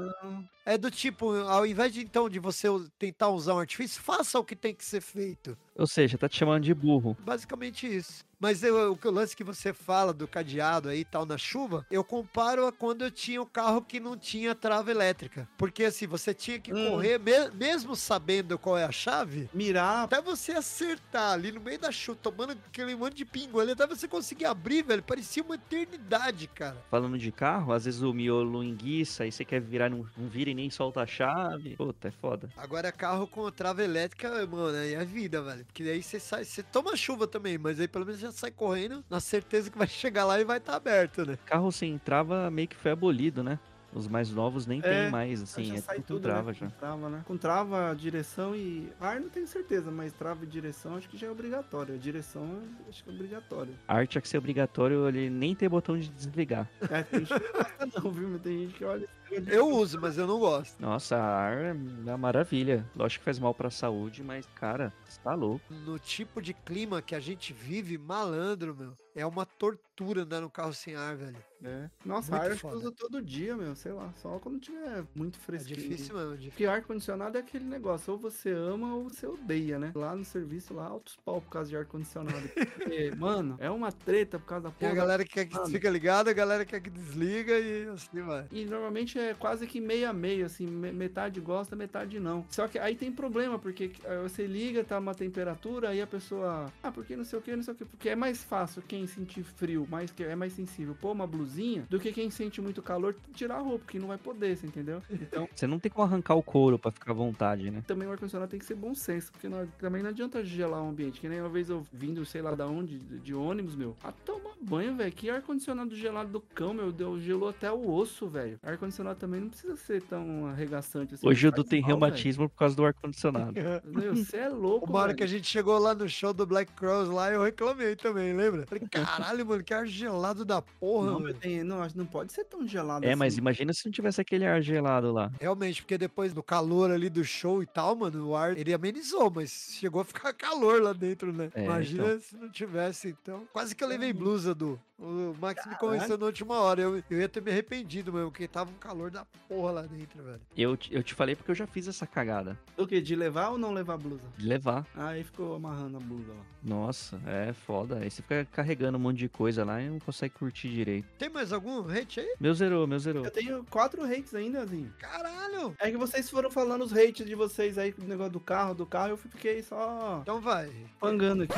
[0.67, 2.69] É do tipo, ao invés de então de você
[2.99, 5.57] tentar usar um artifício, faça o que tem que ser feito.
[5.79, 7.17] Ou seja, tá te chamando de burro.
[7.21, 8.27] Basicamente isso.
[8.41, 12.05] Mas eu, o lance que você fala do cadeado aí e tal na chuva, eu
[12.05, 15.49] comparo a quando eu tinha o carro que não tinha trava elétrica.
[15.59, 16.91] Porque assim, você tinha que Hum.
[16.93, 20.05] correr, me- mesmo sabendo qual é a chave, Mirar.
[20.05, 23.87] até você acertar ali no meio da chuva, tomando aquele monte de pingo ali, até
[23.89, 26.77] você conseguir abrir, velho, parecia uma eternidade, cara.
[26.91, 30.51] Falando de carro, às vezes o miolo enguiça e você quer virar, não, não vira
[30.51, 31.77] e nem solta a chave.
[31.77, 32.49] Puta, é foda.
[32.57, 35.67] Agora carro com trava elétrica, mano, aí é vida, velho.
[35.69, 39.05] Porque aí você sai, você toma chuva também, mas aí pelo menos já sai correndo
[39.09, 41.39] na certeza que vai chegar lá e vai estar aberto, né?
[41.47, 43.59] Carro sem trava meio que foi abolido, né?
[43.93, 46.55] Os mais novos nem tem É, mais, assim, é tudo, tudo, trava né?
[46.55, 46.67] já.
[46.67, 47.23] Com trava, né?
[47.27, 48.91] Com trava, direção e.
[49.01, 51.95] Ar não tenho certeza, mas trava e direção acho que já é obrigatório.
[51.95, 53.75] A direção acho que é obrigatório.
[53.87, 56.69] Arte é que ser obrigatório ele nem ter botão de desligar.
[56.91, 58.29] É, tem gente que não gosta não, viu?
[58.29, 59.09] Mas tem gente que olha.
[59.47, 60.81] Eu uso, mas eu não gosto.
[60.81, 62.87] Nossa, a ar é uma maravilha.
[62.97, 65.63] Lógico que faz mal pra saúde, mas, cara, você tá louco.
[65.85, 70.49] No tipo de clima que a gente vive, malandro, meu, é uma tortura andar no
[70.51, 71.37] carro sem ar, velho.
[71.65, 71.91] É.
[72.05, 73.75] Nossa, Muito ar acho que usa todo dia, meu.
[73.75, 74.13] Sei lá.
[74.23, 75.77] Só quando tiver muito É fresquinho.
[75.77, 76.29] difícil mesmo.
[76.31, 76.51] é difícil.
[76.53, 79.91] Porque ar-condicionado é aquele negócio, ou você ama ou você odeia, né?
[79.95, 82.39] Lá no serviço, lá, altos pau por causa de ar-condicionado.
[82.77, 84.93] Porque, mano, é uma treta por causa da porra.
[84.93, 85.69] a da- galera que quer que Mano.
[85.69, 88.47] fica ligada, a galera que quer que desliga e assim vai.
[88.53, 92.47] E normalmente é quase que meio a meio, assim, me- metade gosta, metade não.
[92.51, 96.73] Só que aí tem problema, porque eh, você liga, tá uma temperatura, aí a pessoa.
[96.85, 97.85] Ah, porque não sei o que, não sei o que.
[97.85, 101.87] Porque é mais fácil quem sentir frio, mais que é mais sensível, pôr uma blusinha,
[101.91, 105.03] do que quem sente muito calor tirar a roupa, porque não vai poder, você entendeu?
[105.11, 105.49] Então.
[105.55, 107.83] Você não tem como arrancar o couro pra ficar à vontade, né?
[107.87, 110.89] também o ar-condicionado tem que ser bom senso, porque não- também não adianta gelar o
[110.89, 111.21] ambiente.
[111.21, 113.97] Que nem uma vez eu vindo, sei lá da onde, de, de ônibus, meu.
[114.05, 115.13] A tomar banho, velho.
[115.13, 118.59] Que ar-condicionado gelado do cão, meu Deus, gelou até o osso, velho.
[118.63, 121.27] Ar-condicionado também não precisa ser tão arregaçante assim.
[121.27, 123.53] Hoje o Edu tem mal, reumatismo por causa do ar-condicionado.
[123.85, 126.73] Meu, Você é louco, Uma hora que a gente chegou lá no show do Black
[126.73, 128.67] Cross lá, eu reclamei também, lembra?
[128.67, 131.35] Falei, caralho, mano, que ar gelado da porra, Não, mano.
[131.35, 133.19] tem- não, acho que não pode ser tão gelado É, assim.
[133.19, 135.31] mas imagina se não tivesse aquele ar gelado lá.
[135.41, 139.31] Realmente, porque depois do calor ali do show e tal, mano, o ar ele amenizou,
[139.31, 141.51] mas chegou a ficar calor lá dentro, né?
[141.55, 143.47] É, Imagina se não tivesse, então.
[143.53, 144.81] Quase que eu levei blusa do.
[144.99, 146.81] O Max me convenceu na última hora.
[146.83, 150.23] Eu, eu ia ter me arrependido mesmo, porque tava um calor da porra lá dentro,
[150.25, 150.41] velho.
[150.57, 152.59] Eu, te- eu te falei porque eu já fiz essa cagada.
[152.77, 153.01] O quê?
[153.01, 154.25] De levar ou não levar a blusa?
[154.37, 154.85] De levar.
[154.97, 156.43] Aí ficou amarrando a blusa lá.
[156.65, 157.99] Nossa, é foda.
[157.99, 161.07] Aí você fica carregando um monte de coisa lá e não consegue curtir direito.
[161.17, 162.35] Tem mais algum hate aí?
[162.41, 163.25] Meu zerou, meu zerou.
[163.25, 164.91] Eu tenho quatro hates ainda, assim.
[164.99, 165.77] Caralho!
[165.79, 168.85] É que vocês foram falando os hates de vocês aí, do negócio do carro, do
[168.85, 170.73] carro, eu fiquei só Então vai.
[170.99, 171.55] pangando aqui.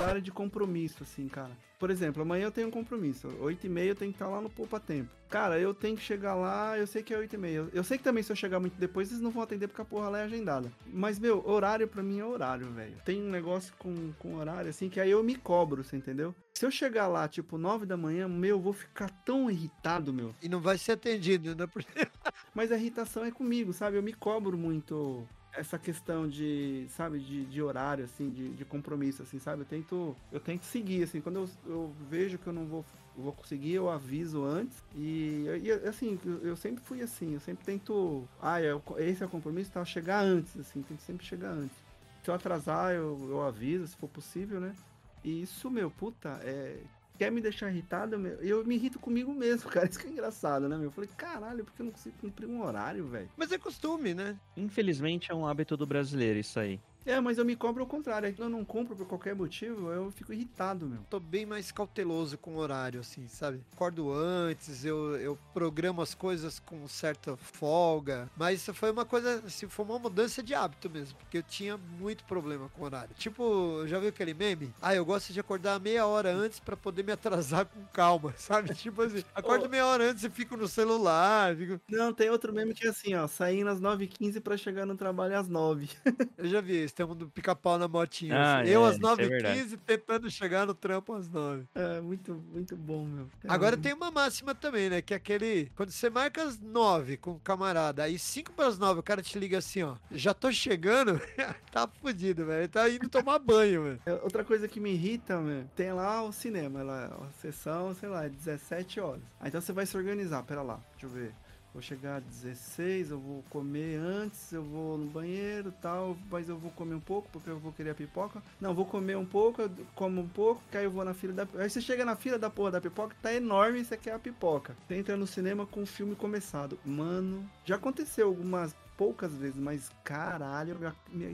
[0.00, 1.50] Horário de compromisso, assim, cara.
[1.78, 3.28] Por exemplo, amanhã eu tenho um compromisso.
[3.40, 5.10] 8 e meia eu tenho que estar lá no Poupa Tempo.
[5.28, 7.68] Cara, eu tenho que chegar lá, eu sei que é 8 e meia.
[7.72, 9.84] Eu sei que também se eu chegar muito depois, eles não vão atender porque a
[9.84, 10.72] porra lá é agendada.
[10.86, 12.96] Mas, meu, horário pra mim é horário, velho.
[13.04, 16.34] Tem um negócio com, com horário, assim, que aí eu me cobro, você entendeu?
[16.54, 20.34] Se eu chegar lá, tipo, 9 da manhã, meu, eu vou ficar tão irritado, meu.
[20.40, 21.68] E não vai ser atendido, né?
[22.54, 23.96] Mas a irritação é comigo, sabe?
[23.96, 25.26] Eu me cobro muito
[25.56, 29.62] essa questão de, sabe, de, de horário, assim, de, de compromisso, assim, sabe?
[29.62, 32.84] Eu tento, eu tento seguir, assim, quando eu, eu vejo que eu não vou,
[33.16, 34.82] vou conseguir, eu aviso antes.
[34.96, 39.22] E, e, assim, eu, eu sempre fui assim, eu sempre tento, ah, é, o- esse
[39.22, 39.84] é o compromisso, tá?
[39.84, 41.76] Chegar antes, assim, que sempre chegar antes.
[42.22, 44.74] Se eu atrasar, eu, eu aviso, se for possível, né?
[45.22, 46.78] E isso, meu, puta, é.
[47.16, 48.34] Quer me deixar irritado, meu?
[48.40, 49.88] Eu me irrito comigo mesmo, cara.
[49.88, 50.86] Isso que é engraçado, né, meu?
[50.86, 53.28] Eu falei, caralho, por que eu não consigo cumprir um horário, velho?
[53.36, 54.36] Mas é costume, né?
[54.56, 56.80] Infelizmente é um hábito do brasileiro isso aí.
[57.06, 58.34] É, mas eu me cobro ao contrário.
[58.38, 61.00] Eu não compro por qualquer motivo, eu fico irritado, meu.
[61.10, 63.60] Tô bem mais cauteloso com o horário, assim, sabe?
[63.74, 68.30] Acordo antes, eu, eu programo as coisas com certa folga.
[68.36, 71.18] Mas isso foi uma coisa, assim, foi uma mudança de hábito mesmo.
[71.18, 73.14] Porque eu tinha muito problema com o horário.
[73.16, 74.72] Tipo, já viu aquele meme?
[74.80, 78.74] Ah, eu gosto de acordar meia hora antes pra poder me atrasar com calma, sabe?
[78.74, 81.54] Tipo assim, acordo meia hora antes e fico no celular.
[81.54, 81.80] Fico...
[81.90, 83.26] Não, tem outro meme que é assim, ó.
[83.26, 85.88] Saindo às 9h15 pra chegar no trabalho às 9
[86.38, 88.36] Eu já vi isso, tem um do pica-pau na motinha.
[88.36, 88.70] Ah, assim.
[88.70, 92.76] eu é, às isso é 9h15 tentando chegar no trampo às 9 É muito, muito
[92.76, 93.28] bom, meu.
[93.48, 95.02] Agora tem uma máxima também, né?
[95.02, 95.70] Que é aquele.
[95.74, 99.22] Quando você marca às 9 com o camarada, aí 5 para as 9 o cara
[99.22, 99.96] te liga assim, ó.
[100.10, 101.20] Já tô chegando,
[101.72, 102.68] tá fudido, velho.
[102.68, 104.00] Tá indo tomar banho, velho.
[104.06, 108.08] É, Outra coisa que me irrita, meu, tem lá o cinema, lá, a sessão, sei
[108.08, 109.22] lá, é 17 horas.
[109.40, 111.34] Aí então você vai se organizar, pera lá, deixa eu ver.
[111.74, 116.56] Vou chegar às 16, eu vou comer antes, eu vou no banheiro tal, mas eu
[116.56, 118.40] vou comer um pouco porque eu vou querer a pipoca.
[118.60, 121.32] Não, vou comer um pouco, eu como um pouco, que aí eu vou na fila
[121.32, 121.48] da.
[121.60, 124.18] Aí você chega na fila da porra da pipoca, tá enorme e você quer a
[124.20, 124.76] pipoca.
[124.86, 126.78] Você entra no cinema com o filme começado.
[126.84, 130.78] Mano, já aconteceu algumas poucas vezes, mas caralho,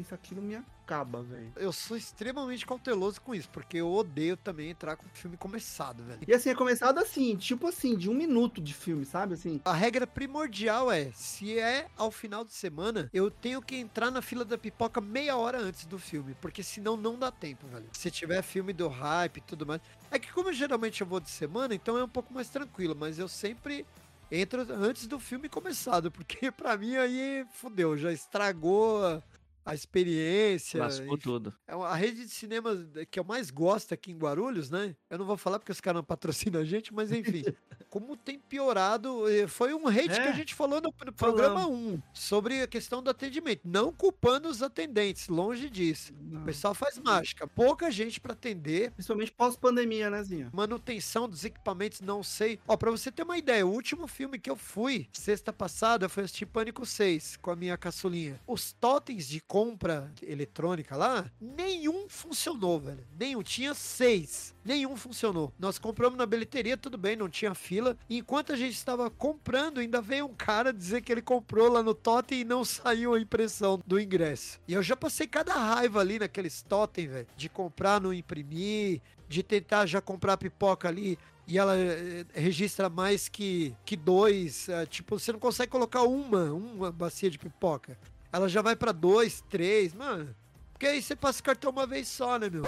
[0.01, 0.55] isso aquilo me
[0.91, 1.53] acaba, velho.
[1.57, 6.03] Eu sou extremamente cauteloso com isso, porque eu odeio também entrar com o filme começado,
[6.03, 6.20] velho.
[6.26, 9.34] E assim, é começado assim, tipo assim, de um minuto de filme, sabe?
[9.34, 14.11] Assim, A regra primordial é, se é ao final de semana, eu tenho que entrar
[14.11, 17.86] na fila da pipoca meia hora antes do filme, porque senão não dá tempo, velho.
[17.93, 19.80] Se tiver filme do hype e tudo mais.
[20.11, 23.18] É que como geralmente eu vou de semana, então é um pouco mais tranquilo, mas
[23.18, 23.86] eu sempre
[24.30, 29.22] entro antes do filme começado, porque pra mim aí fudeu, já estragou
[29.64, 30.80] a, experiência.
[30.80, 31.22] Lascou enfim.
[31.22, 31.54] tudo.
[31.66, 32.70] É a rede de cinema
[33.11, 34.96] que eu mais gosto aqui em Guarulhos, né?
[35.08, 37.42] Eu não vou falar porque os caras não patrocinam a gente, mas enfim.
[37.91, 40.22] como tem piorado, eh, foi um hate É.
[40.22, 43.62] que a gente falou no, no programa 1 sobre a questão do atendimento.
[43.64, 46.12] Não culpando os atendentes, longe disso.
[46.32, 47.47] O pessoal faz mágica.
[47.49, 48.93] Pouca gente pra atender.
[48.93, 50.49] principalmente pós-pandemia, né, Zinha?
[50.53, 52.59] Manutenção dos equipamentos, não sei.
[52.68, 56.24] Ó, pra você ter uma ideia, o último filme que eu fui, sexta passada, foi
[56.24, 58.41] assistir Pânico 6 com a minha caçulinha.
[58.47, 63.05] Os totens de compra eletrônica lá, nenhum funcionou, velho.
[63.18, 63.43] Nenhum.
[63.43, 64.55] Tinha seis.
[64.64, 65.53] Nenhum funcionou.
[65.59, 67.80] Nós compramos na bilheteria, tudo bem, não tinha fila.
[68.09, 71.83] E enquanto a gente estava comprando, ainda veio um cara dizer que ele comprou lá
[71.83, 74.61] no totem e não saiu a impressão do ingresso.
[74.66, 79.43] E eu já passei cada raiva ali naqueles totem, velho, de comprar, não imprimir, de
[79.43, 84.68] tentar já comprar pipoca ali e ela eh, registra mais que, que dois.
[84.68, 87.99] eh, tipo, você não consegue colocar uma, uma bacia de pipoca.
[88.33, 90.35] Ela já vai pra dois, três, mano.
[90.81, 92.62] Porque aí você passa cartão uma vez só, né, meu?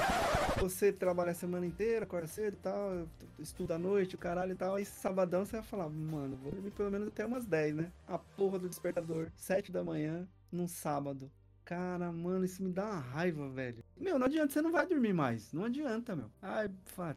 [0.60, 3.08] Você trabalha a semana inteira, acorda cedo e tal,
[3.38, 6.72] estuda à noite, o caralho e tal, aí sabadão você vai falar, mano, vou dormir
[6.72, 7.90] pelo menos até umas 10, né?
[8.06, 11.30] A porra do despertador, 7 da manhã, num sábado.
[11.64, 13.84] Cara, mano, isso me dá uma raiva, velho.
[13.98, 15.52] Meu, não adianta, você não vai dormir mais.
[15.52, 16.30] Não adianta, meu.
[16.42, 16.68] Ai,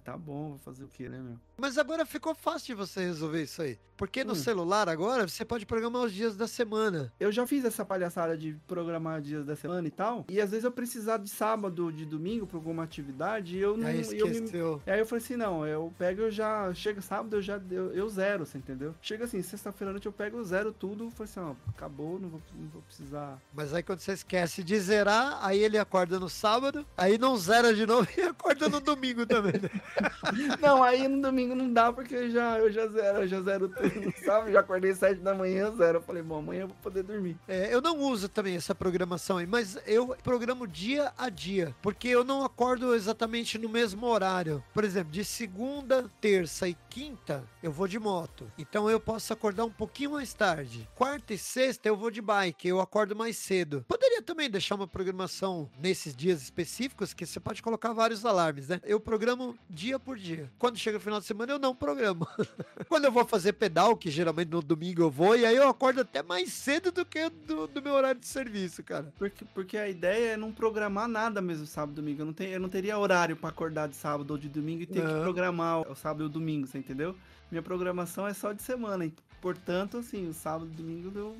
[0.03, 1.37] tá bom, vou fazer o que, né, meu?
[1.57, 3.79] Mas agora ficou fácil de você resolver isso aí.
[3.97, 4.35] Porque no Hum.
[4.35, 7.11] celular agora você pode programar os dias da semana.
[7.17, 10.65] Eu já fiz essa palhaçada de programar dias da semana e tal, e às vezes
[10.65, 13.87] eu precisar de sábado, de domingo pra alguma atividade, e eu não.
[13.87, 14.81] aí eu me, esqueceu.
[14.85, 16.73] E aí eu falei assim, não, eu pego, eu já.
[16.73, 17.59] Chega sábado, eu já.
[17.71, 18.93] Eu, eu zero, você entendeu?
[19.01, 21.09] Chega assim, sexta-feira à noite eu pego, eu zero tudo.
[21.11, 23.41] Falei assim, ó, acabou, não vou, não vou precisar.
[23.53, 27.73] Mas aí quando você esquece de zerar, aí ele acorda no sábado, aí não zera
[27.73, 29.53] de novo e acorda no domingo também.
[29.53, 29.69] né?
[30.61, 33.69] Não, aí no domingo não dá, porque eu já, eu já zero, eu já zero
[33.69, 34.51] tudo, sabe?
[34.51, 35.99] Já acordei sete da manhã, zero.
[35.99, 37.37] Eu falei, bom, amanhã eu vou poder dormir.
[37.47, 42.07] É, eu não uso também essa programação aí, mas eu programo dia a dia, porque
[42.07, 44.63] eu não acordo exatamente no mesmo horário.
[44.73, 49.65] Por exemplo, de segunda, terça e quinta eu vou de moto, então eu posso acordar
[49.65, 50.87] um pouquinho mais tarde.
[50.95, 53.85] Quarta e sexta eu vou de bike, eu acordo mais cedo.
[53.87, 58.81] Poderia também deixar uma programação nesses dias específicos, que você pode colocar vários alarmes, né?
[58.83, 60.51] Eu programo dia por dia.
[60.59, 62.27] Quando chega o final de semana, eu não programo.
[62.89, 66.01] Quando eu vou fazer pedal, que geralmente no domingo eu vou, e aí eu acordo
[66.01, 69.13] até mais cedo do que do, do meu horário de serviço, cara.
[69.17, 72.21] Porque, porque a ideia é não programar nada mesmo sábado e domingo.
[72.21, 74.85] Eu não, tenho, eu não teria horário pra acordar de sábado ou de domingo e
[74.85, 75.21] ter que Não.
[75.21, 77.15] programar o sábado e o domingo, você entendeu?
[77.51, 79.05] Minha programação é só de semana.
[79.05, 81.37] e, Portanto, assim, o sábado e domingo eu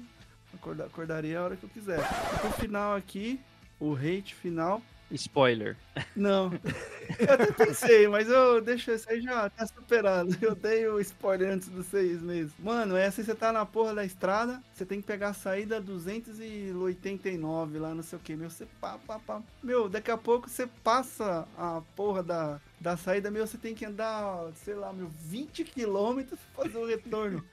[0.55, 1.99] acorda- acordaria a hora que eu quiser.
[2.41, 3.39] Pro final aqui,
[3.79, 4.81] o hate final.
[5.11, 5.77] Spoiler.
[6.15, 6.51] Não.
[7.19, 10.35] Eu até pensei, mas eu deixo isso aí já tá superado.
[10.41, 12.51] Eu dei o spoiler antes dos seis meses.
[12.57, 15.79] Mano, é assim, você tá na porra da estrada, você tem que pegar a saída
[15.79, 19.41] 289 lá, não sei o que, meu, você pá, pá, pá.
[19.61, 23.85] Meu, daqui a pouco você passa a porra da, da saída, meu, você tem que
[23.85, 27.45] andar, sei lá, meu, 20 quilômetros pra fazer o retorno.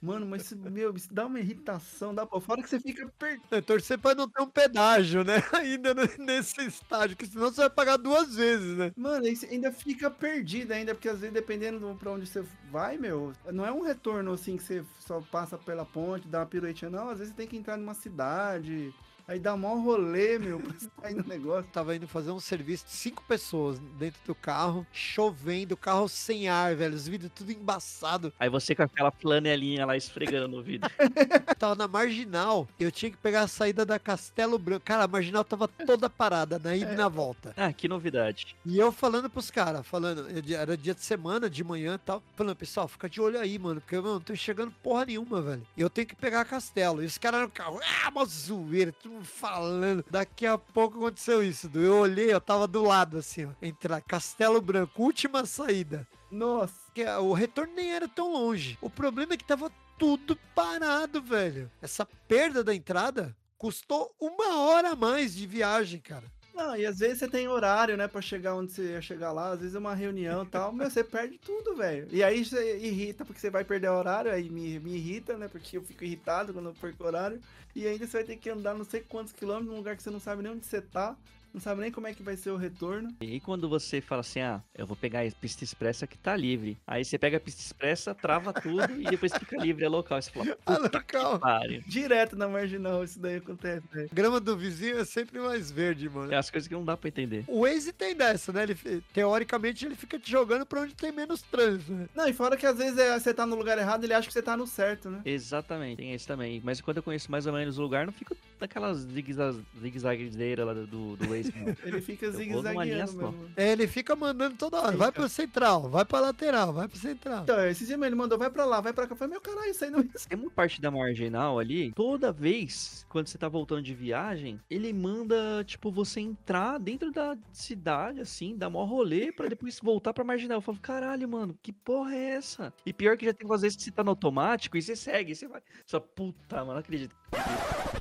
[0.00, 3.44] Mano, mas isso, meu, isso dá uma irritação, dá pra fora que você fica perdido.
[3.50, 5.34] É, torcer pra não ter um pedágio, né?
[5.52, 8.92] Ainda nesse estágio, que senão você vai pagar duas vezes, né?
[8.96, 13.32] Mano, ainda fica perdido ainda, porque às vezes dependendo do- pra onde você vai, meu,
[13.52, 17.08] não é um retorno assim que você só passa pela ponte, dá uma piruetinha, não.
[17.08, 18.94] Às vezes você tem que entrar numa cidade,
[19.30, 21.70] aí dá mó rolê, meu, pra sair no negócio.
[21.72, 26.74] Tava indo fazer um serviço de cinco pessoas dentro do carro, chovendo, carro sem ar,
[26.74, 28.32] velho, os vidros tudo embaçado.
[28.40, 30.90] Aí você com aquela flanelinha lá esfregando no vidro.
[31.58, 34.84] Tava na marginal, eu tinha que pegar a saída da Castelo Branco.
[34.84, 37.52] Cara, a marginal tava toda parada, na ida e na volta.
[37.56, 38.56] Ah, que novidade.
[38.64, 42.56] E eu falando pros caras, falando, era dia de semana, de manhã e tal, falando,
[42.56, 45.66] pessoal, fica de olho aí, mano, porque eu não tô enxergando porra nenhuma, velho.
[45.76, 47.02] Eu tenho que pegar Castelo.
[47.02, 50.04] E os caras no carro, ah, uma zoeira, mundo falando.
[50.10, 51.68] Daqui a pouco aconteceu isso.
[51.68, 51.80] Du.
[51.80, 56.06] Eu olhei, eu tava do lado, assim, ó, entrar Castelo Branco, última saída.
[56.30, 56.74] Nossa.
[56.94, 58.78] Que o retorno nem era tão longe.
[58.80, 61.70] O problema é que tava tudo parado, velho.
[61.82, 66.24] Essa perda da entrada custou uma hora a mais de viagem, cara.
[66.54, 69.52] Não, e às vezes você tem horário, né, pra chegar onde você ia chegar lá,
[69.52, 72.08] às vezes é uma reunião e tal, meu, você perde tudo, velho.
[72.10, 75.76] E aí você irrita porque você vai perder horário, aí me, me irrita, né, porque
[75.78, 77.40] eu fico irritado quando eu perco horário.
[77.74, 80.10] E ainda você vai ter que andar não sei quantos quilômetros num lugar que você
[80.10, 81.16] não sabe nem onde você tá,
[81.52, 83.14] não sabe nem como é que vai ser o retorno.
[83.20, 86.78] E quando você fala assim, ah, eu vou pegar a pista expressa que tá livre.
[86.86, 90.16] Aí você pega a pista expressa, trava tudo e depois fica livre, é local.
[90.16, 91.40] Aí você fala, Ah, local.
[91.86, 93.84] Direto na marginal, isso daí acontece.
[94.10, 96.32] A grama do vizinho é sempre mais verde, mano.
[96.32, 97.44] É as coisas que não dá pra entender.
[97.46, 98.62] O Waze tem dessa, né?
[98.64, 102.08] Ele, teoricamente, ele fica te jogando pra onde tem menos trânsito, né?
[102.14, 104.32] Não, e fora que às vezes é, você tá no lugar errado, ele acha que
[104.32, 105.20] você tá no certo, né?
[105.24, 106.60] Exatamente, tem esse também.
[106.64, 110.74] Mas quando eu conheço mais ou menos o lugar, não fico daquelas zigue-za- zigue-zagueiras lá
[110.74, 111.39] do, do Waze,
[111.84, 113.34] Ele fica zigue-zagueando.
[113.56, 114.96] É, ele fica mandando toda hora.
[114.96, 117.42] Vai pro central, vai pra lateral, vai pro central.
[117.42, 119.12] Então, esse dia ele mandou, vai pra lá, vai pra cá.
[119.12, 123.06] Eu falei, meu caralho, isso aí não Tem uma parte da marginal ali, toda vez,
[123.08, 128.56] quando você tá voltando de viagem, ele manda, tipo, você entrar dentro da cidade, assim,
[128.56, 130.58] dar mó rolê, pra depois voltar pra marginal.
[130.58, 132.72] Eu falo, caralho, mano, que porra é essa?
[132.84, 135.34] E pior que já tem umas vezes que você tá no automático e você segue,
[135.34, 135.60] você vai.
[135.86, 137.14] Só, puta, mano, não acredito.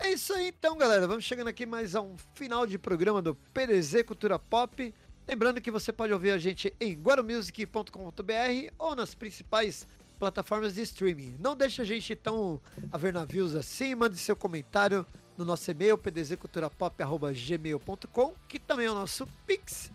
[0.02, 1.08] É isso aí então, galera.
[1.08, 4.94] Vamos chegando aqui mais a um final de programa do PDZ Cultura Pop.
[5.28, 9.86] Lembrando que você pode ouvir a gente em guaromusic.com.br ou nas principais
[10.18, 11.36] plataformas de streaming.
[11.40, 12.62] Não deixe a gente tão
[12.92, 15.06] a ver navios assim, mande seu comentário
[15.38, 19.90] no nosso e-mail pdzculturapop.gmail.com, que também é o nosso Pix.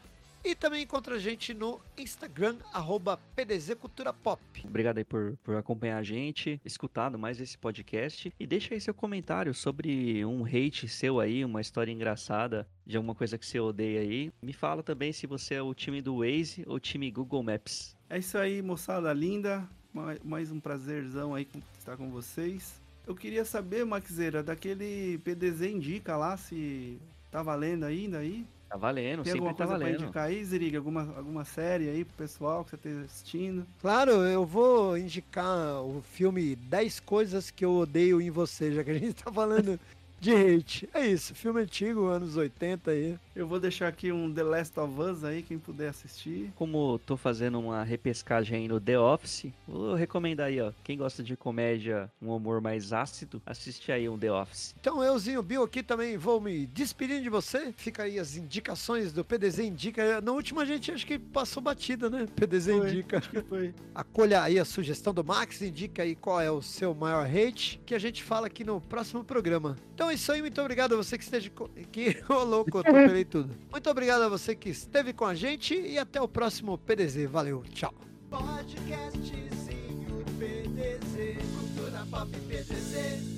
[0.44, 4.42] E também encontra a gente no Instagram, arroba pdzculturapop.
[4.64, 8.32] Obrigado aí por, por acompanhar a gente, escutado mais esse podcast.
[8.38, 13.14] E deixa aí seu comentário sobre um hate seu aí, uma história engraçada de alguma
[13.14, 14.30] coisa que você odeia aí.
[14.42, 17.96] Me fala também se você é o time do Waze ou o time Google Maps.
[18.10, 19.66] É isso aí, moçada linda.
[19.92, 22.74] Ma- Mais um prazerzão aí estar com vocês.
[23.06, 26.98] Eu queria saber, Maxeira, daquele PDZ Indica lá, se
[27.30, 28.44] tá valendo ainda aí.
[28.74, 30.02] Tá valendo, Tem sempre alguma tá coisa pra valendo.
[30.02, 30.76] indicar aí, Zirig?
[30.76, 33.64] Alguma, alguma série aí pro pessoal que você esteja assistindo?
[33.80, 38.90] Claro, eu vou indicar o filme 10 Coisas que eu odeio em você, já que
[38.90, 39.78] a gente tá falando
[40.24, 40.88] de hate.
[40.94, 43.18] É isso, filme antigo, anos 80 aí.
[43.36, 46.50] Eu vou deixar aqui um The Last of Us aí, quem puder assistir.
[46.56, 50.72] Como tô fazendo uma repescagem aí no The Office, vou recomendar aí, ó.
[50.82, 54.74] Quem gosta de comédia, um humor mais ácido, assiste aí um The Office.
[54.80, 57.72] Então euzinho Bill aqui também vou me despedindo de você.
[57.76, 60.22] Fica aí as indicações do PDZ Indica.
[60.22, 62.26] Na última a gente acho que passou batida, né?
[62.34, 63.18] PDZ Foi, Indica.
[63.18, 63.74] Acho que foi.
[63.94, 67.94] Acolha aí a sugestão do Max, indica aí qual é o seu maior hate, que
[67.94, 69.76] a gente fala aqui no próximo programa.
[69.94, 72.16] Então é isso aí, muito obrigado a você que esteja co- aqui.
[72.28, 72.84] Ô louco, eu
[73.24, 73.54] tudo.
[73.70, 77.26] Muito obrigado a você que esteve com a gente e até o próximo PDZ.
[77.30, 77.92] Valeu, tchau.
[78.30, 83.33] Podcastzinho PDZ, cultura pop PDZ.